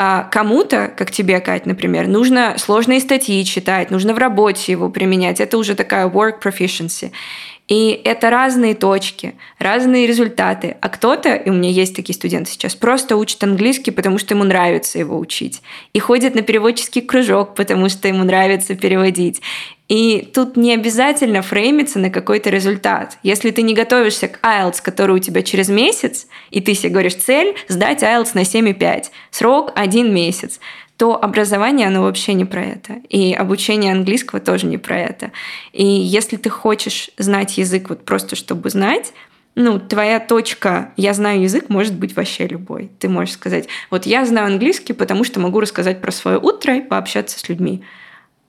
[0.02, 5.42] А кому-то, как тебе, Кать, например, нужно сложные статьи читать, нужно в работе его применять.
[5.42, 7.12] Это уже такая work proficiency.
[7.70, 10.76] И это разные точки, разные результаты.
[10.82, 14.44] А кто-то, и у меня есть такие студенты сейчас, просто учит английский, потому что ему
[14.44, 15.62] нравится его учить.
[15.94, 19.42] И ходит на переводческий кружок, потому что ему нравится переводить.
[19.88, 23.18] И тут не обязательно фреймиться на какой-то результат.
[23.22, 27.16] Если ты не готовишься к IELTS, который у тебя через месяц, и ты себе говоришь
[27.16, 30.60] цель сдать IELTS на 7,5, срок один месяц,
[31.00, 32.96] то образование, оно вообще не про это.
[33.08, 35.32] И обучение английского тоже не про это.
[35.72, 39.14] И если ты хочешь знать язык вот просто чтобы знать,
[39.56, 42.92] ну, твоя точка «я знаю язык» может быть вообще любой.
[43.00, 46.82] Ты можешь сказать, вот я знаю английский, потому что могу рассказать про свое утро и
[46.82, 47.82] пообщаться с людьми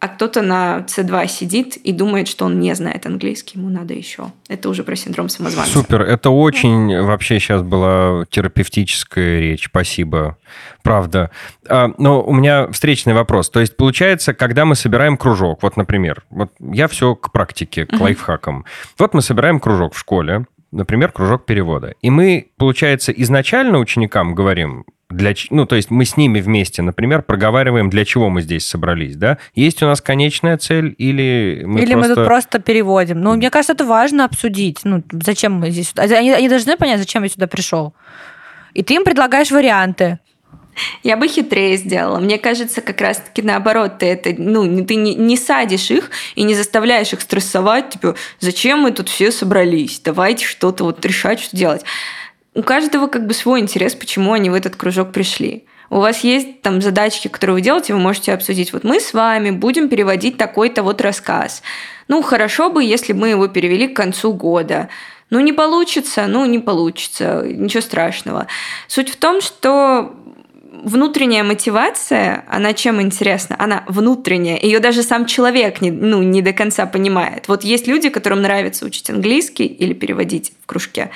[0.01, 4.33] а кто-то на C2 сидит и думает, что он не знает английский, ему надо еще.
[4.49, 5.73] Это уже про синдром самозванца.
[5.73, 10.39] Супер, это очень вообще сейчас была терапевтическая речь, спасибо,
[10.83, 11.31] правда.
[11.69, 13.51] А, но у меня встречный вопрос.
[13.51, 17.93] То есть, получается, когда мы собираем кружок, вот, например, вот я все к практике, к
[17.93, 18.03] uh-huh.
[18.03, 18.65] лайфхакам.
[18.99, 21.95] Вот мы собираем кружок в школе, например, кружок перевода.
[22.03, 27.23] И мы, получается, изначально ученикам говорим, для, ну, то есть мы с ними вместе, например,
[27.23, 29.39] проговариваем, для чего мы здесь собрались, да?
[29.55, 32.09] Есть у нас конечная цель или мы Или просто...
[32.09, 33.21] мы тут просто переводим.
[33.21, 34.81] Ну, мне кажется, это важно обсудить.
[34.85, 35.93] Ну, зачем мы здесь...
[35.97, 37.93] Они, они должны понять, зачем я сюда пришел.
[38.73, 40.21] И ты им предлагаешь варианты.
[41.03, 42.19] Я бы хитрее сделала.
[42.19, 46.55] Мне кажется, как раз-таки наоборот, ты это, ну, ты не, не садишь их и не
[46.55, 51.85] заставляешь их стрессовать, типа, зачем мы тут все собрались, давайте что-то вот решать, что делать
[52.55, 55.65] у каждого как бы свой интерес, почему они в этот кружок пришли.
[55.89, 58.73] У вас есть там задачки, которые вы делаете, вы можете обсудить.
[58.73, 61.63] Вот мы с вами будем переводить такой-то вот рассказ.
[62.07, 64.89] Ну, хорошо бы, если мы его перевели к концу года.
[65.31, 68.47] Ну, не получится, ну, не получится, ничего страшного.
[68.89, 70.15] Суть в том, что
[70.71, 73.57] внутренняя мотивация, она чем интересна?
[73.59, 74.59] Она внутренняя.
[74.61, 77.49] Ее даже сам человек не, ну, не до конца понимает.
[77.49, 81.11] Вот есть люди, которым нравится учить английский или переводить в кружке,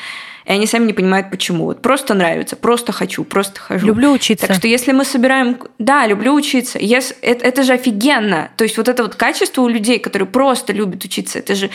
[0.44, 1.64] и они сами не понимают, почему.
[1.64, 3.87] Вот просто нравится, просто хочу, просто хожу.
[3.87, 4.46] Люблю учиться.
[4.46, 5.59] Так что если мы собираем...
[5.78, 6.78] Да, люблю учиться.
[6.78, 8.50] Yes, это, это же офигенно.
[8.57, 11.70] То есть вот это вот качество у людей, которые просто любят учиться, это же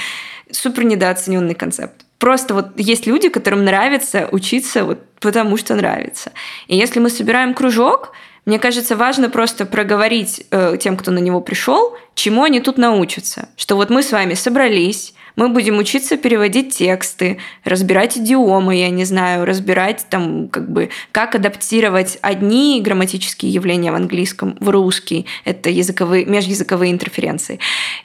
[0.51, 2.05] супер недооцененный концепт.
[2.19, 6.31] Просто вот есть люди, которым нравится учиться вот потому, что нравится.
[6.67, 8.11] И если мы собираем кружок,
[8.45, 13.49] мне кажется, важно просто проговорить э, тем, кто на него пришел, чему они тут научатся.
[13.55, 19.05] Что вот мы с вами собрались, мы будем учиться переводить тексты, разбирать идиомы, я не
[19.05, 25.27] знаю, разбирать там как бы как адаптировать одни грамматические явления в английском в русский.
[25.45, 27.59] Это языковые, межязыковые интерференции.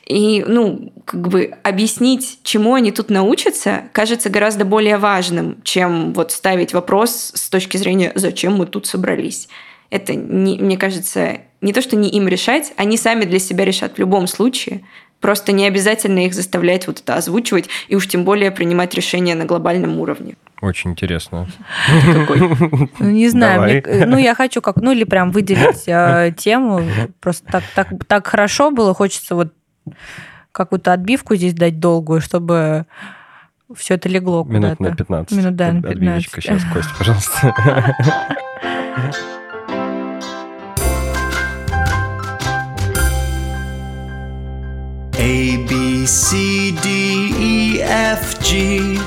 [0.06, 6.30] И, ну, как бы объяснить, чему они тут научатся, кажется гораздо более важным, чем вот
[6.30, 9.48] ставить вопрос с точки зрения, зачем мы тут собрались.
[9.90, 13.96] Это, не, мне кажется, не то, что не им решать, они сами для себя решат
[13.96, 14.82] в любом случае.
[15.24, 19.46] Просто не обязательно их заставлять вот это озвучивать и уж тем более принимать решения на
[19.46, 20.34] глобальном уровне.
[20.60, 21.46] Очень интересно.
[21.88, 26.82] Ну, не знаю, мне, ну я хочу как, ну или прям выделить э, тему.
[27.20, 29.54] Просто так, так, так хорошо было, хочется вот
[30.52, 32.84] какую-то отбивку здесь дать долгую, чтобы
[33.74, 35.38] все это легло Минут на 15.
[35.38, 35.96] Минут, да, на 15.
[35.96, 37.96] Отбивочка сейчас, Костя, пожалуйста.
[45.24, 48.98] A, B, C, D, E, F, G,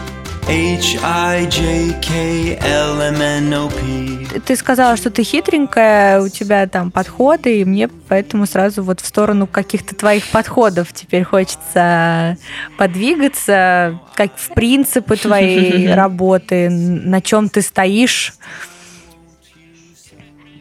[0.47, 4.39] H, I, J, K, L, M, N, O, P.
[4.39, 9.05] Ты сказала, что ты хитренькая, у тебя там подходы, и мне поэтому сразу вот в
[9.05, 12.35] сторону каких-то твоих подходов теперь хочется
[12.79, 18.33] подвигаться, как в принципы твоей работы, на чем ты стоишь.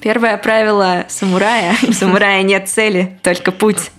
[0.00, 1.74] Первое правило самурая.
[1.88, 3.90] У самурая нет цели, только путь.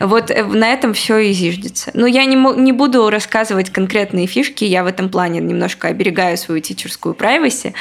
[0.00, 1.90] Вот э, на этом все и зиждется.
[1.94, 6.60] Но я не, не буду рассказывать конкретные фишки, я в этом плане немножко оберегаю свою
[6.60, 7.74] тичерскую privacy.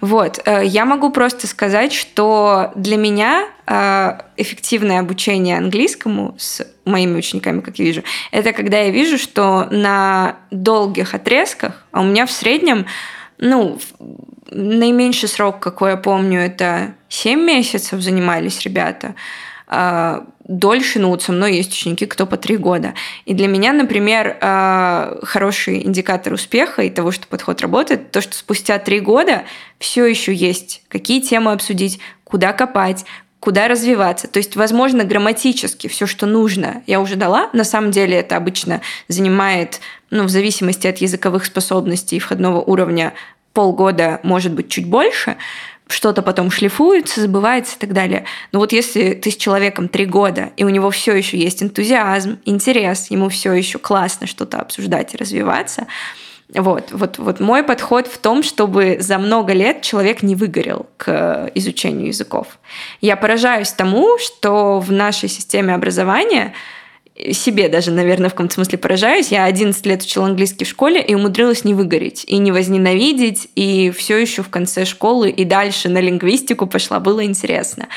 [0.00, 0.40] Вот.
[0.44, 7.60] Э, я могу просто сказать, что для меня э, эффективное обучение английскому с моими учениками,
[7.60, 12.30] как я вижу, это когда я вижу, что на долгих отрезках, а у меня в
[12.30, 12.86] среднем
[13.38, 13.78] ну,
[14.50, 19.14] наименьший срок, какой я помню, это 7 месяцев занимались ребята.
[19.70, 22.94] А, дольше, ну вот со мной есть ученики, кто по 3 года.
[23.26, 28.34] И для меня, например, а, хороший индикатор успеха и того, что подход работает, то, что
[28.34, 29.42] спустя 3 года
[29.78, 33.04] все еще есть какие темы обсудить, куда копать,
[33.40, 34.26] куда развиваться.
[34.26, 37.50] То есть, возможно, грамматически все, что нужно, я уже дала.
[37.52, 39.80] На самом деле это обычно занимает,
[40.10, 43.12] ну, в зависимости от языковых способностей и входного уровня,
[43.58, 45.36] полгода, может быть, чуть больше,
[45.88, 48.24] что-то потом шлифуется, забывается и так далее.
[48.52, 52.38] Но вот если ты с человеком три года, и у него все еще есть энтузиазм,
[52.44, 55.88] интерес, ему все еще классно что-то обсуждать и развиваться,
[56.54, 61.50] вот, вот, вот мой подход в том, чтобы за много лет человек не выгорел к
[61.56, 62.60] изучению языков.
[63.00, 66.54] Я поражаюсь тому, что в нашей системе образования
[67.32, 69.28] себе даже, наверное, в каком-то смысле поражаюсь.
[69.28, 73.90] Я 11 лет учила английский в школе и умудрилась не выгореть, и не возненавидеть, и
[73.90, 77.88] все еще в конце школы и дальше на лингвистику пошла, было интересно.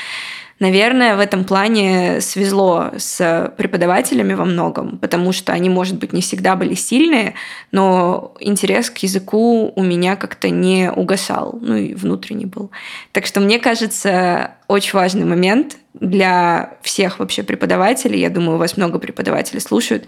[0.62, 6.22] Наверное, в этом плане свезло с преподавателями во многом, потому что они, может быть, не
[6.22, 7.34] всегда были сильные,
[7.72, 12.70] но интерес к языку у меня как-то не угасал, ну и внутренний был.
[13.12, 18.78] Так что мне кажется, очень важный момент для всех вообще преподавателей, я думаю, у вас
[18.78, 20.06] много преподавателей слушают,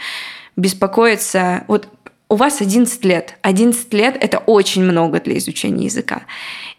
[0.55, 1.63] беспокоиться.
[1.67, 1.87] Вот
[2.33, 3.35] у вас 11 лет.
[3.43, 6.23] 11 лет– это очень много для изучения языка.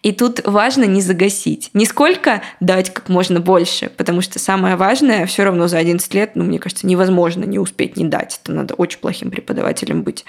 [0.03, 1.71] И тут важно не загасить.
[1.75, 6.33] Не сколько дать как можно больше, потому что самое важное все равно за 11 лет,
[6.35, 8.41] ну, мне кажется, невозможно не успеть не дать.
[8.43, 10.25] Это надо очень плохим преподавателем быть.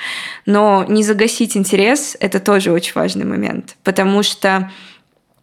[0.46, 4.70] Но не загасить интерес– это тоже очень важный момент, потому что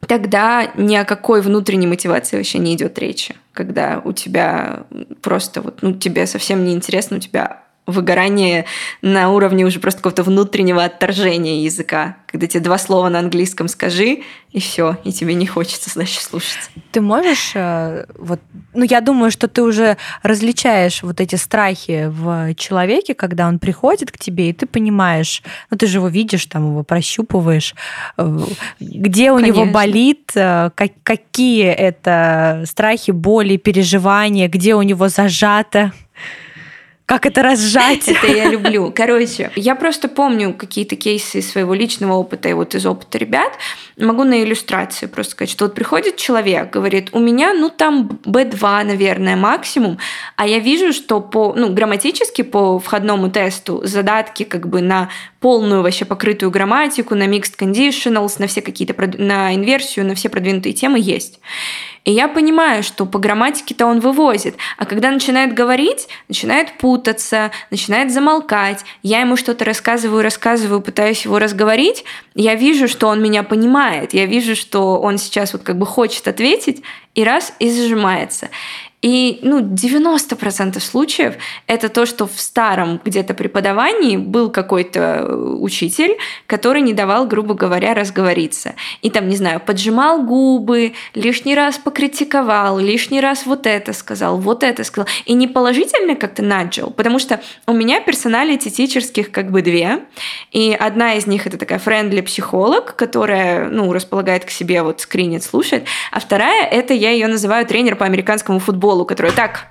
[0.06, 3.34] тогда ни о какой внутренней мотивации вообще не идет речи.
[3.52, 4.84] Когда у тебя
[5.22, 8.64] просто вот, ну, тебе совсем не интересно, у тебя выгорание
[9.02, 12.16] на уровне уже просто какого-то внутреннего отторжения языка.
[12.26, 16.70] Когда тебе два слова на английском скажи, и все, и тебе не хочется, значит, слушать.
[16.92, 18.40] Ты можешь, э, вот,
[18.74, 24.12] ну, я думаю, что ты уже различаешь вот эти страхи в человеке, когда он приходит
[24.12, 27.74] к тебе, и ты понимаешь, ну, ты же его видишь, там, его прощупываешь,
[28.16, 28.38] э,
[28.78, 29.60] где у Конечно.
[29.60, 30.70] него болит, э,
[31.02, 35.92] какие это страхи, боли, переживания, где у него зажато.
[37.06, 38.08] Как это разжать?
[38.08, 38.92] Это я люблю.
[38.94, 43.52] Короче, я просто помню какие-то кейсы из своего личного опыта и вот из опыта ребят.
[43.98, 48.84] Могу на иллюстрации просто сказать, что вот приходит человек, говорит, у меня, ну, там B2,
[48.84, 49.98] наверное, максимум,
[50.36, 55.82] а я вижу, что по, ну, грамматически по входному тесту задатки как бы на полную
[55.82, 60.98] вообще покрытую грамматику, на mixed conditionals, на все какие-то, на инверсию, на все продвинутые темы
[61.00, 61.40] есть.
[62.04, 64.56] И я понимаю, что по грамматике-то он вывозит.
[64.76, 68.84] А когда начинает говорить, начинает путаться, начинает замолкать.
[69.02, 72.04] Я ему что-то рассказываю, рассказываю, пытаюсь его разговорить.
[72.34, 74.14] Я вижу, что он меня понимает.
[74.14, 76.82] Я вижу, что он сейчас вот как бы хочет ответить,
[77.14, 78.48] и раз, и зажимается.
[79.02, 81.34] И ну, 90% случаев
[81.66, 87.54] это то, что в старом где-то преподавании был какой-то э, учитель, который не давал, грубо
[87.54, 88.74] говоря, разговориться.
[89.02, 94.62] И там, не знаю, поджимал губы, лишний раз покритиковал, лишний раз вот это сказал, вот
[94.62, 95.08] это сказал.
[95.24, 100.04] И не положительно как-то наджил, потому что у меня персоналити тичерских как бы две.
[100.52, 105.42] И одна из них это такая френдли психолог, которая ну, располагает к себе, вот скринит,
[105.42, 105.86] слушает.
[106.12, 109.68] А вторая это я ее называю тренер по американскому футболу школу, которая так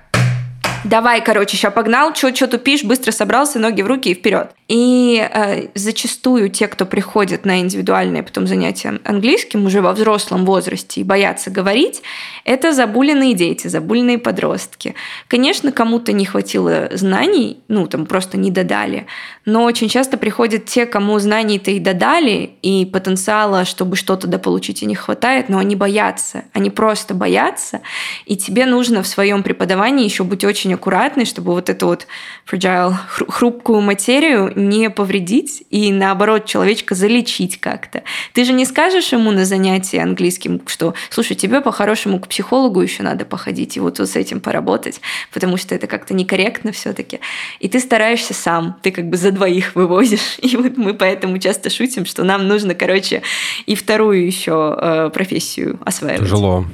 [0.84, 4.50] давай, короче, сейчас погнал, что тупишь, быстро собрался, ноги в руки и вперед.
[4.72, 11.02] И э, зачастую те, кто приходят на индивидуальные потом занятия английским уже во взрослом возрасте
[11.02, 12.02] и боятся говорить,
[12.46, 14.94] это забуленные дети, забуленные подростки.
[15.28, 19.06] Конечно, кому-то не хватило знаний, ну, там просто не додали,
[19.44, 24.86] но очень часто приходят те, кому знаний-то и додали, и потенциала, чтобы что-то дополучить и
[24.86, 26.44] не хватает, но они боятся.
[26.54, 27.82] Они просто боятся,
[28.24, 32.06] и тебе нужно в своем преподавании еще быть очень аккуратной, чтобы вот эту вот
[32.50, 32.94] fragile,
[33.28, 38.02] хрупкую материю не повредить и, наоборот, человечка залечить как-то.
[38.32, 43.02] Ты же не скажешь ему на занятии английским, что, слушай, тебе по-хорошему к психологу еще
[43.02, 45.00] надо походить и вот, вот с этим поработать,
[45.32, 47.20] потому что это как-то некорректно все-таки.
[47.60, 50.38] И ты стараешься сам, ты как бы за двоих вывозишь.
[50.38, 53.22] И вот мы поэтому часто шутим, что нам нужно, короче,
[53.66, 56.22] и вторую еще э, профессию осваивать.
[56.22, 56.64] Тяжело.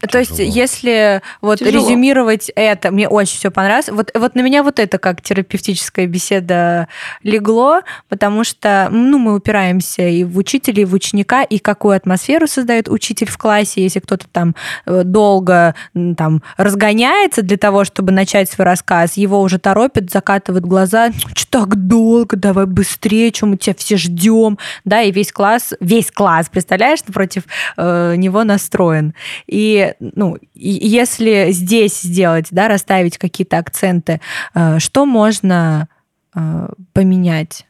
[0.00, 1.88] То есть, если вот Тяжело.
[1.88, 3.88] резюмировать это, мне очень все понравилось.
[3.88, 6.88] Вот, вот на меня вот это как терапевтическая беседа
[7.22, 12.46] легло, потому что ну, мы упираемся и в учителя, и в ученика, и какую атмосферу
[12.46, 14.54] создает учитель в классе, если кто-то там
[14.86, 15.74] э, долго
[16.16, 21.74] там разгоняется для того, чтобы начать свой рассказ, его уже торопят, закатывают глаза, что так
[21.86, 27.02] долго, давай быстрее, чем мы тебя все ждем, да, и весь класс, весь класс, представляешь,
[27.02, 27.44] против
[27.76, 29.14] э, него настроен.
[29.46, 34.20] И ну, если здесь сделать, да, расставить какие-то акценты,
[34.54, 35.88] э, что можно
[36.34, 37.66] э, поменять?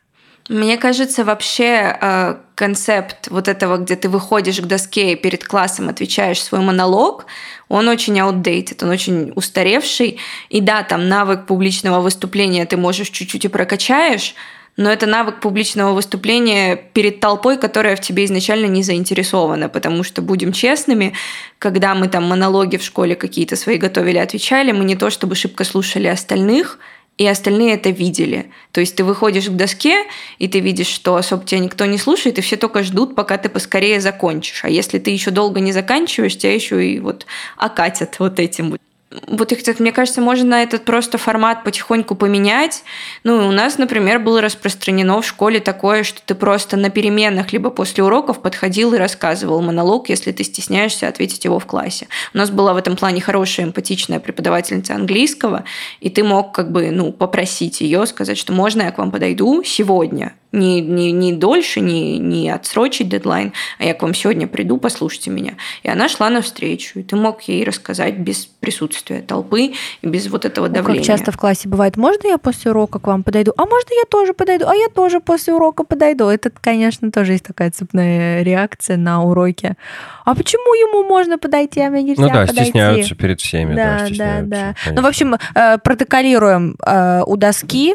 [0.48, 5.88] Мне кажется, вообще э, концепт вот этого, где ты выходишь к доске и перед классом
[5.88, 7.26] отвечаешь свой монолог,
[7.68, 10.18] он очень outdated, он очень устаревший.
[10.48, 14.36] И да, там навык публичного выступления ты можешь чуть-чуть и прокачаешь,
[14.76, 20.22] но это навык публичного выступления перед толпой, которая в тебе изначально не заинтересована, потому что,
[20.22, 21.14] будем честными,
[21.58, 25.64] когда мы там монологи в школе какие-то свои готовили, отвечали, мы не то чтобы шибко
[25.64, 26.78] слушали остальных,
[27.18, 28.50] и остальные это видели.
[28.72, 30.04] То есть ты выходишь к доске,
[30.38, 33.48] и ты видишь, что особо тебя никто не слушает, и все только ждут, пока ты
[33.48, 34.64] поскорее закончишь.
[34.64, 37.24] А если ты еще долго не заканчиваешь, тебя еще и вот
[37.56, 38.76] окатят вот этим
[39.10, 42.82] вот их, мне кажется, можно этот просто формат потихоньку поменять.
[43.22, 47.70] Ну, у нас, например, было распространено в школе такое, что ты просто на переменах либо
[47.70, 52.08] после уроков подходил и рассказывал монолог, если ты стесняешься ответить его в классе.
[52.34, 55.64] У нас была в этом плане хорошая эмпатичная преподавательница английского,
[56.00, 59.62] и ты мог как бы, ну, попросить ее, сказать, что можно я к вам подойду
[59.62, 64.78] сегодня, не, не, не дольше, не, не отсрочить дедлайн, а я к вам сегодня приду,
[64.78, 65.54] послушайте меня.
[65.82, 69.72] И она шла навстречу, и ты мог ей рассказать без присутствия толпы
[70.02, 71.00] и без вот этого давления.
[71.00, 73.52] Как часто в классе бывает, можно я после урока к вам подойду?
[73.56, 74.66] А можно я тоже подойду?
[74.66, 76.26] А я тоже после урока подойду?
[76.28, 79.76] Это, конечно, тоже есть такая цепная реакция на уроке.
[80.24, 82.64] А почему ему можно подойти, а мне нельзя Ну да, подойти?
[82.64, 83.74] стесняются перед всеми.
[83.74, 84.74] Да, да, да.
[84.86, 84.92] да.
[84.92, 87.94] Ну, в общем, э, протоколируем э, у доски,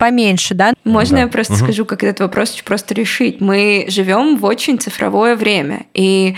[0.00, 0.72] поменьше, да?
[0.84, 1.22] Можно да.
[1.22, 1.62] я просто угу.
[1.62, 3.40] скажу, как этот вопрос просто решить?
[3.40, 5.84] Мы живем в очень цифровое время.
[5.92, 6.34] И,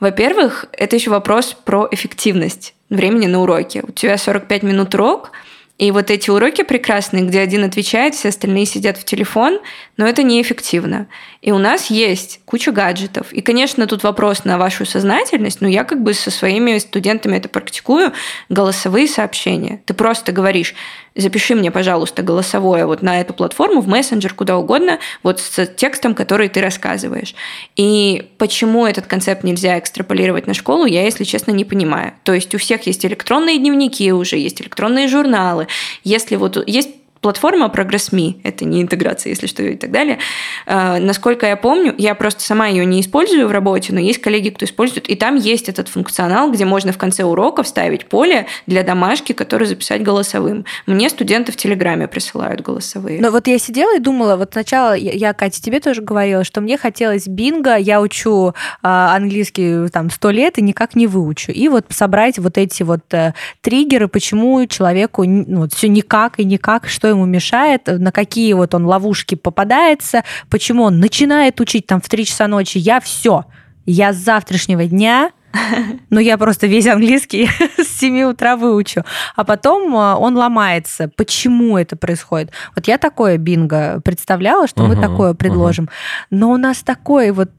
[0.00, 3.84] во-первых, это еще вопрос про эффективность времени на уроке.
[3.86, 5.30] У тебя 45 минут урок,
[5.76, 9.58] и вот эти уроки прекрасные, где один отвечает, все остальные сидят в телефон,
[9.96, 11.08] но это неэффективно.
[11.42, 13.32] И у нас есть куча гаджетов.
[13.32, 17.48] И, конечно, тут вопрос на вашу сознательность, но я как бы со своими студентами это
[17.48, 18.12] практикую,
[18.48, 19.82] голосовые сообщения.
[19.84, 20.76] Ты просто говоришь,
[21.16, 26.14] запиши мне, пожалуйста, голосовое вот на эту платформу, в мессенджер, куда угодно, вот с текстом,
[26.14, 27.34] который ты рассказываешь.
[27.76, 32.12] И почему этот концепт нельзя экстраполировать на школу, я, если честно, не понимаю.
[32.24, 35.68] То есть у всех есть электронные дневники уже, есть электронные журналы.
[36.02, 36.90] Если вот есть
[37.24, 40.18] платформа ProgressMe, это не интеграция, если что, и так далее.
[40.66, 44.50] Э, насколько я помню, я просто сама ее не использую в работе, но есть коллеги,
[44.50, 48.82] кто использует, и там есть этот функционал, где можно в конце урока вставить поле для
[48.82, 50.66] домашки, который записать голосовым.
[50.86, 53.22] Мне студенты в Телеграме присылают голосовые.
[53.22, 56.76] Но вот я сидела и думала, вот сначала я, Катя, тебе тоже говорила, что мне
[56.76, 58.52] хотелось бинго, я учу
[58.82, 61.52] а, английский там сто лет и никак не выучу.
[61.52, 66.44] И вот собрать вот эти вот а, триггеры, почему человеку ну, вот, все никак и
[66.44, 72.00] никак, что ему мешает, на какие вот он ловушки попадается, почему он начинает учить там
[72.00, 72.78] в 3 часа ночи.
[72.78, 73.44] Я все,
[73.86, 75.30] я с завтрашнего дня
[76.10, 77.48] но я просто весь английский
[77.78, 79.02] с 7 утра выучу.
[79.36, 81.10] А потом а, он ломается.
[81.16, 82.50] Почему это происходит?
[82.74, 85.88] Вот я такое бинго представляла, что мы такое предложим.
[86.30, 87.50] Но у нас такой вот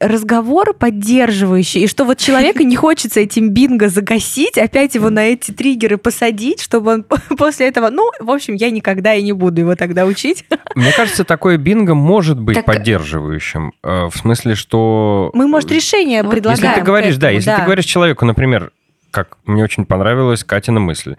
[0.00, 5.50] разговор поддерживающий, и что вот человека не хочется этим бинго загасить, опять его на эти
[5.50, 7.04] триггеры посадить, чтобы он
[7.36, 10.44] после этого, ну, в общем, я никогда и не буду его тогда учить.
[10.74, 12.64] Мне кажется, такое бинго может быть так...
[12.64, 15.30] поддерживающим, э, в смысле, что...
[15.34, 16.62] Мы, может, решение вот, предлагаем.
[16.64, 17.56] Если ты говоришь, этому, да, если да.
[17.56, 18.72] ты говоришь человеку, например,
[19.10, 21.16] как мне очень понравилась Катина мысль,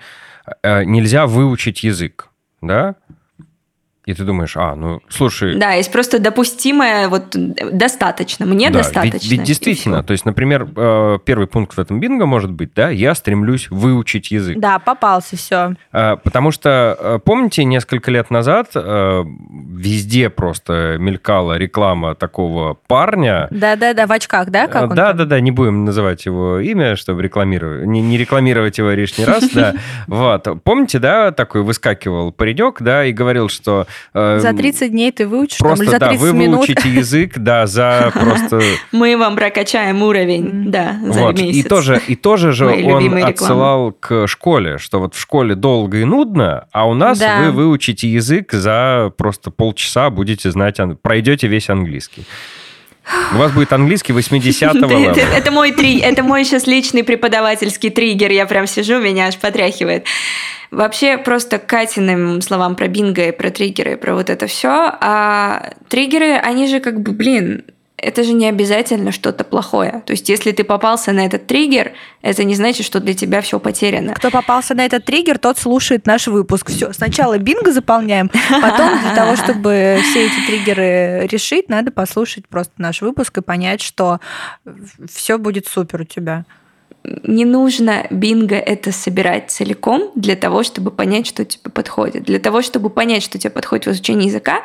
[0.64, 2.30] э, нельзя выучить язык,
[2.62, 2.96] да,
[4.06, 5.56] и ты думаешь, а, ну, слушай...
[5.56, 9.18] Да, есть просто допустимое, вот достаточно, мне да, достаточно.
[9.18, 12.90] Ведь, ведь действительно, то есть, например, э, первый пункт в этом бинго может быть, да,
[12.90, 14.58] я стремлюсь выучить язык.
[14.58, 15.76] Да, попался, все.
[15.94, 23.48] Э, потому что, э, помните, несколько лет назад везде просто мелькала реклама такого парня.
[23.52, 24.68] Да-да-да, в очках, да?
[24.68, 29.74] Да-да-да, не будем называть его имя, чтобы рекламировать, не, не рекламировать его лишний раз, да.
[30.08, 30.48] Вот.
[30.64, 35.60] Помните, да, такой выскакивал паренек, да, и говорил, что Э, за 30 дней ты выучишь,
[35.60, 36.58] просто, там, или за 30 да, вы минут.
[36.58, 38.62] выучите язык, да, за просто...
[38.92, 41.40] Мы вам прокачаем уровень, да, за вот.
[41.40, 41.66] месяц.
[41.66, 46.06] И тоже, и тоже же он отсылал к школе, что вот в школе долго и
[46.06, 47.40] нудно, а у нас да.
[47.42, 52.26] вы выучите язык за просто полчаса, будете знать, пройдете весь английский.
[53.34, 55.14] У вас будет английский 80-го левела.
[55.14, 58.32] Это мой три, это мой сейчас личный преподавательский триггер.
[58.32, 60.06] Я прям сижу, меня аж потряхивает.
[60.70, 64.70] Вообще просто к Катиным словам про бинго и про триггеры, про вот это все.
[64.70, 67.66] А триггеры, они же как бы, блин,
[68.02, 70.04] это же не обязательно что-то плохое.
[70.06, 73.60] То есть, если ты попался на этот триггер, это не значит, что для тебя все
[73.60, 74.14] потеряно.
[74.16, 76.70] Кто попался на этот триггер, тот слушает наш выпуск.
[76.70, 78.30] Все, сначала бинго заполняем,
[78.62, 83.82] потом для того, чтобы все эти триггеры решить, надо послушать просто наш выпуск и понять,
[83.82, 84.20] что
[85.10, 86.46] все будет супер у тебя
[87.04, 92.24] не нужно бинго это собирать целиком для того, чтобы понять, что тебе подходит.
[92.24, 94.62] Для того, чтобы понять, что тебе подходит в изучении языка,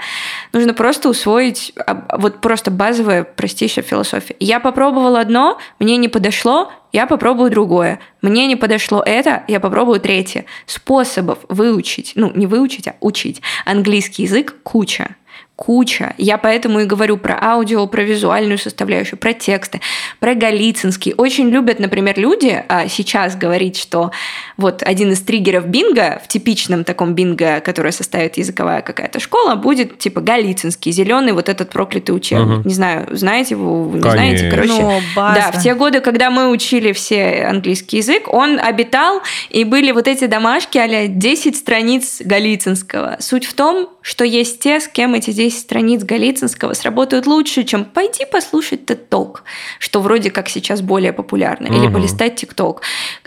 [0.52, 1.72] нужно просто усвоить
[2.12, 4.36] вот просто базовая, простейшая философия.
[4.38, 8.00] Я попробовала одно, мне не подошло, я попробую другое.
[8.20, 10.44] Мне не подошло это, я попробую третье.
[10.66, 15.16] Способов выучить, ну не выучить, а учить английский язык куча
[15.56, 16.14] куча.
[16.18, 19.80] Я поэтому и говорю про аудио, про визуальную составляющую, про тексты,
[20.20, 21.14] про Голицынский.
[21.16, 24.10] Очень любят, например, люди а, сейчас говорить, что
[24.58, 29.98] вот один из триггеров бинго в типичном таком бинго, которое составит языковая какая-то школа, будет
[29.98, 32.58] типа Голицынский, зеленый вот этот проклятый учебник.
[32.58, 32.68] Угу.
[32.68, 34.50] Не знаю, знаете вы, вы не Конечно.
[34.50, 34.50] знаете?
[34.50, 39.64] Короче, ну, да, в те годы, когда мы учили все английский язык, он обитал, и
[39.64, 43.16] были вот эти домашки а 10 страниц Голицынского.
[43.20, 47.64] Суть в том, что есть те, с кем эти 10 10 страниц Голицынского сработают лучше,
[47.64, 49.36] чем пойти послушать TED
[49.78, 52.78] что вроде как сейчас более популярно, или полистать TikTok.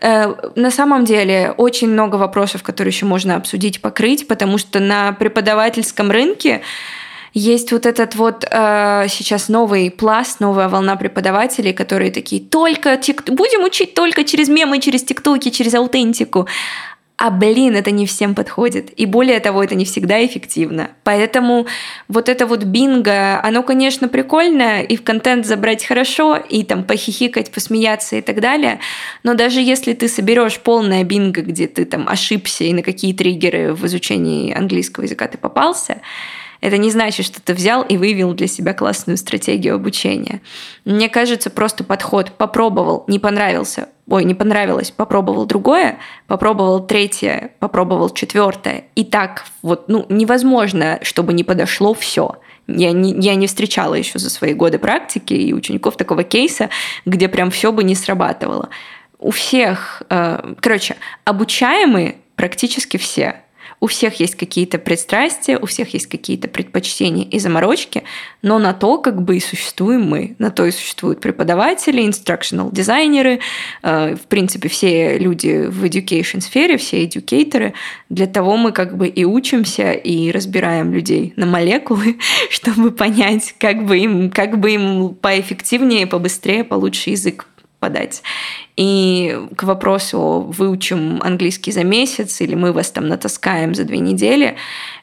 [0.02, 5.14] Э, на самом деле очень много вопросов, которые еще можно обсудить, покрыть, потому что на
[5.14, 6.62] преподавательском рынке
[7.34, 13.30] есть вот этот вот э, сейчас новый пласт, новая волна преподавателей, которые такие только тик...
[13.30, 16.48] будем учить только через мемы, через тиктоки, через аутентику
[17.20, 18.98] а блин, это не всем подходит.
[18.98, 20.92] И более того, это не всегда эффективно.
[21.04, 21.68] Поэтому
[22.08, 27.52] вот это вот бинго, оно, конечно, прикольно, и в контент забрать хорошо, и там похихикать,
[27.52, 28.80] посмеяться и так далее.
[29.24, 33.74] Но даже если ты соберешь полное бинго, где ты там ошибся и на какие триггеры
[33.74, 35.98] в изучении английского языка ты попался,
[36.62, 40.42] это не значит, что ты взял и вывел для себя классную стратегию обучения.
[40.86, 48.10] Мне кажется, просто подход попробовал, не понравился, ой, не понравилось, попробовал другое, попробовал третье, попробовал
[48.10, 48.86] четвертое.
[48.96, 52.38] И так вот, ну, невозможно, чтобы не подошло все.
[52.68, 56.70] Я не, я не встречала еще за свои годы практики и учеников такого кейса,
[57.06, 58.70] где прям все бы не срабатывало.
[59.18, 60.96] У всех, э, короче,
[61.26, 63.42] обучаемые практически все–
[63.82, 68.04] У всех есть какие-то пристрастия, у всех есть какие-то предпочтения и заморочки,
[68.42, 70.36] но на то как бы и существуем мы.
[70.38, 73.40] На то и существуют преподаватели, instructional дизайнеры,
[73.84, 77.74] э, в принципе, все люди в education сфере, все эдюкейторы.
[78.10, 82.18] Для того мы как бы и учимся, и разбираем людей на молекулы,
[82.50, 87.48] чтобы понять, как бы им, как бы им поэффективнее, побыстрее, получше язык
[87.80, 88.22] подать.
[88.76, 94.56] И к вопросу, выучим английский за месяц или мы вас там натаскаем за две недели,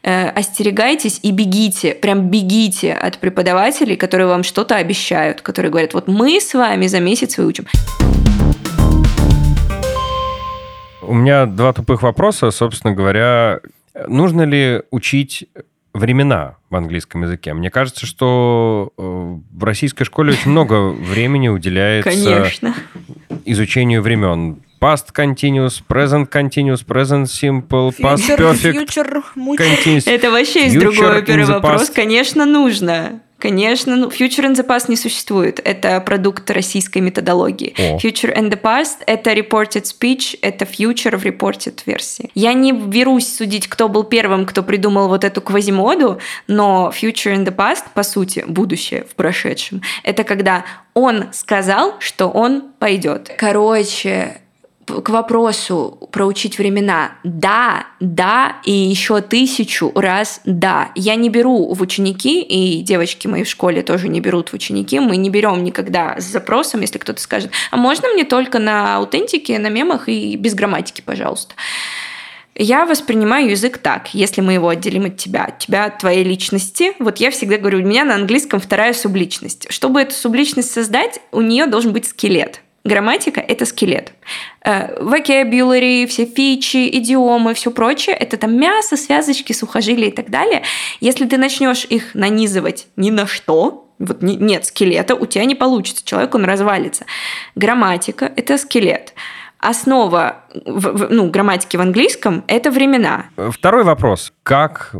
[0.02, 6.08] э, остерегайтесь и бегите, прям бегите от преподавателей, которые вам что-то обещают, которые говорят, вот
[6.08, 7.66] мы с вами за месяц выучим.
[11.02, 13.60] У меня два тупых вопроса, собственно говоря.
[14.08, 15.48] Нужно ли учить
[15.96, 17.54] времена в английском языке.
[17.54, 22.74] Мне кажется, что э, в российской школе очень много времени уделяется Конечно.
[23.44, 24.62] изучению времен.
[24.80, 29.22] Past continuous, present continuous, present simple, past perfect, future,
[29.58, 30.02] continuous.
[30.06, 31.88] Это вообще есть Future другой первый вопрос.
[31.88, 31.94] past.
[31.94, 33.20] Конечно, нужно.
[33.38, 35.60] Конечно, ну, Future and the Past не существует.
[35.62, 37.74] Это продукт российской методологии.
[37.76, 37.98] О.
[37.98, 42.30] Future and the Past— это reported speech, это future в reported версии.
[42.34, 46.18] Я не берусь судить, кто был первым, кто придумал вот эту квазимоду,
[46.48, 50.64] но Future and the Past, по сути, будущее в прошедшем, это когда
[50.94, 53.30] он сказал, что он пойдет.
[53.36, 54.40] Короче,
[54.86, 57.12] к вопросу проучить времена.
[57.24, 60.90] Да, да, и еще тысячу раз да.
[60.94, 65.00] Я не беру в ученики, и девочки мои в школе тоже не берут в ученики.
[65.00, 69.58] Мы не берем никогда с запросом, если кто-то скажет, а можно мне только на аутентике,
[69.58, 71.54] на мемах и без грамматики, пожалуйста.
[72.58, 76.92] Я воспринимаю язык так, если мы его отделим от тебя, от тебя, от твоей личности.
[76.98, 79.66] Вот я всегда говорю, у меня на английском вторая субличность.
[79.68, 82.62] Чтобы эту субличность создать, у нее должен быть скелет.
[82.86, 84.12] Грамматика– это скелет.
[84.64, 90.62] Э, Vocabulary, все фичи, идиомы, все прочее– это там мясо, связочки, сухожилия и так далее.
[91.00, 95.54] Если ты начнешь их нанизывать ни на что, вот не- нет скелета, у тебя не
[95.54, 97.06] получится, человек он развалится.
[97.56, 99.14] Грамматика– это скелет.
[99.58, 103.26] Основа ну, грамматики в английском– это времена.
[103.50, 104.32] Второй вопрос.
[104.44, 104.94] Как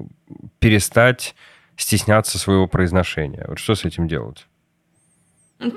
[0.58, 1.36] перестать
[1.76, 3.44] стесняться своего произношения?
[3.46, 4.46] Вот что с этим делать?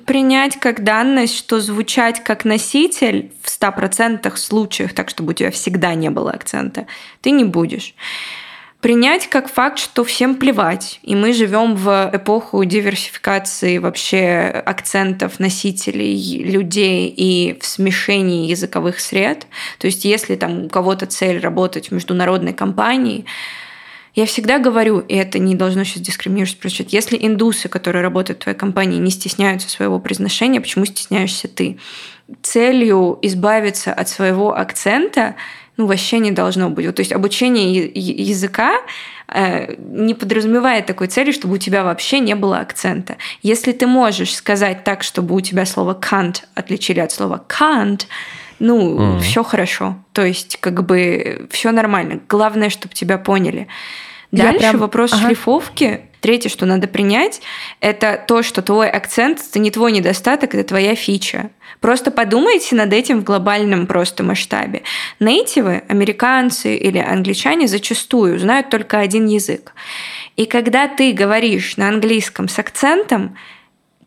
[0.06, 5.94] Принять как данность, что звучать как носитель в 100% случаях, так чтобы у тебя всегда
[5.94, 6.86] не было акцента,
[7.22, 7.96] ты не будешь.
[8.82, 16.44] Принять как факт, что всем плевать, и мы живем в эпоху диверсификации вообще акцентов носителей,
[16.44, 19.48] людей и в смешении языковых сред.
[19.80, 23.26] То есть если там у кого-то цель работать в международной компании,
[24.20, 28.44] я всегда говорю, и это не должно сейчас дискриминирующе прозвучать, если индусы, которые работают в
[28.44, 31.78] твоей компании, не стесняются своего произношения, почему стесняешься ты?
[32.42, 35.36] Целью избавиться от своего акцента
[35.78, 36.86] ну, вообще не должно быть.
[36.86, 38.74] Вот, то есть обучение языка
[39.30, 43.16] э, не подразумевает такой цели, чтобы у тебя вообще не было акцента.
[43.42, 48.02] Если ты можешь сказать так, чтобы у тебя слово can't отличили от слова can't,
[48.60, 49.20] ну, Мгм.
[49.22, 49.96] все хорошо.
[50.12, 52.20] То есть, как бы, все нормально.
[52.28, 53.70] Главное, чтобы тебя поняли.
[54.32, 55.28] Я Дальше прям- вопрос ага.
[55.28, 56.02] шлифовки.
[56.22, 57.42] Третье, что надо принять,
[57.80, 61.50] это то, что твой акцент это не твой недостаток, это твоя фича.
[61.80, 64.82] Просто подумайте над этим в глобальном просто масштабе.
[65.22, 69.72] Нейтивы, американцы или англичане зачастую знают только один язык.
[70.36, 73.38] И когда ты говоришь на английском с акцентом,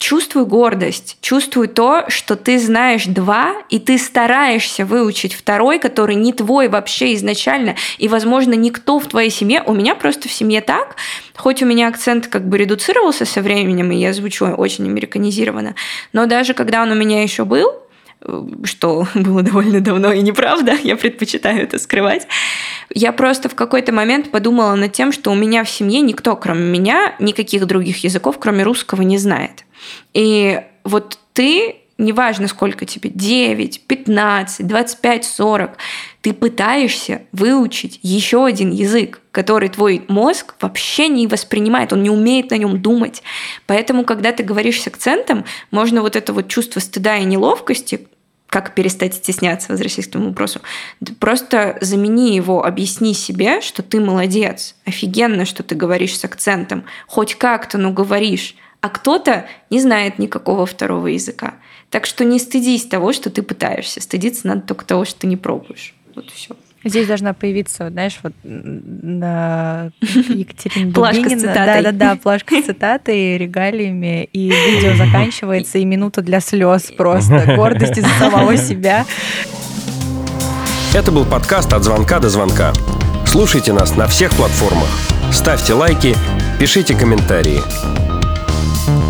[0.02, 6.32] чувствуй гордость, чувствуй то, что ты знаешь два, и ты стараешься выучить второй, который не
[6.32, 9.62] твой вообще изначально, и, возможно, никто в твоей семье.
[9.64, 10.96] У меня просто в семье так,
[11.36, 15.76] хоть у меня акцент как бы редуцировался со временем, и я звучу очень американизированно,
[16.12, 17.72] но даже когда он у меня еще был,
[18.22, 22.26] э, что было довольно давно и неправда, я предпочитаю это скрывать.
[22.94, 26.64] Я просто в какой-то момент подумала над тем, что у меня в семье никто, кроме
[26.64, 29.64] меня, никаких других языков, кроме русского, не знает.
[30.12, 35.70] И вот ты, неважно сколько тебе, 9, 15, 25, 40,
[36.20, 42.50] ты пытаешься выучить еще один язык, который твой мозг вообще не воспринимает, он не умеет
[42.50, 43.22] на нем думать.
[43.66, 48.06] Поэтому, когда ты говоришь с акцентом, можно вот это вот чувство стыда и неловкости,
[48.52, 50.60] как перестать стесняться, возвращаясь к твоему вопросу,
[51.18, 57.34] просто замени его, объясни себе, что ты молодец, офигенно, что ты говоришь с акцентом, хоть
[57.36, 61.54] как-то, но говоришь, а кто-то не знает никакого второго языка.
[61.88, 64.02] Так что не стыдись того, что ты пытаешься.
[64.02, 65.94] Стыдиться надо только того, что ты не пробуешь.
[66.14, 66.54] Вот все.
[66.84, 68.82] Здесь должна появиться, вот, знаешь, вот м,
[69.20, 71.82] на Екатерине Плашка с цитатой.
[71.82, 78.08] Да-да-да, плашка с цитатой, регалиями, и видео заканчивается, и минута для слез просто, гордости за
[78.18, 79.04] самого себя.
[80.94, 82.72] Это был подкаст «От звонка до звонка».
[83.26, 84.88] Слушайте нас на всех платформах.
[85.32, 86.14] Ставьте лайки,
[86.60, 87.60] пишите комментарии.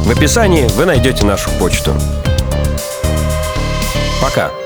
[0.04, 1.92] В описании вы найдете нашу почту.
[4.20, 4.61] Пока.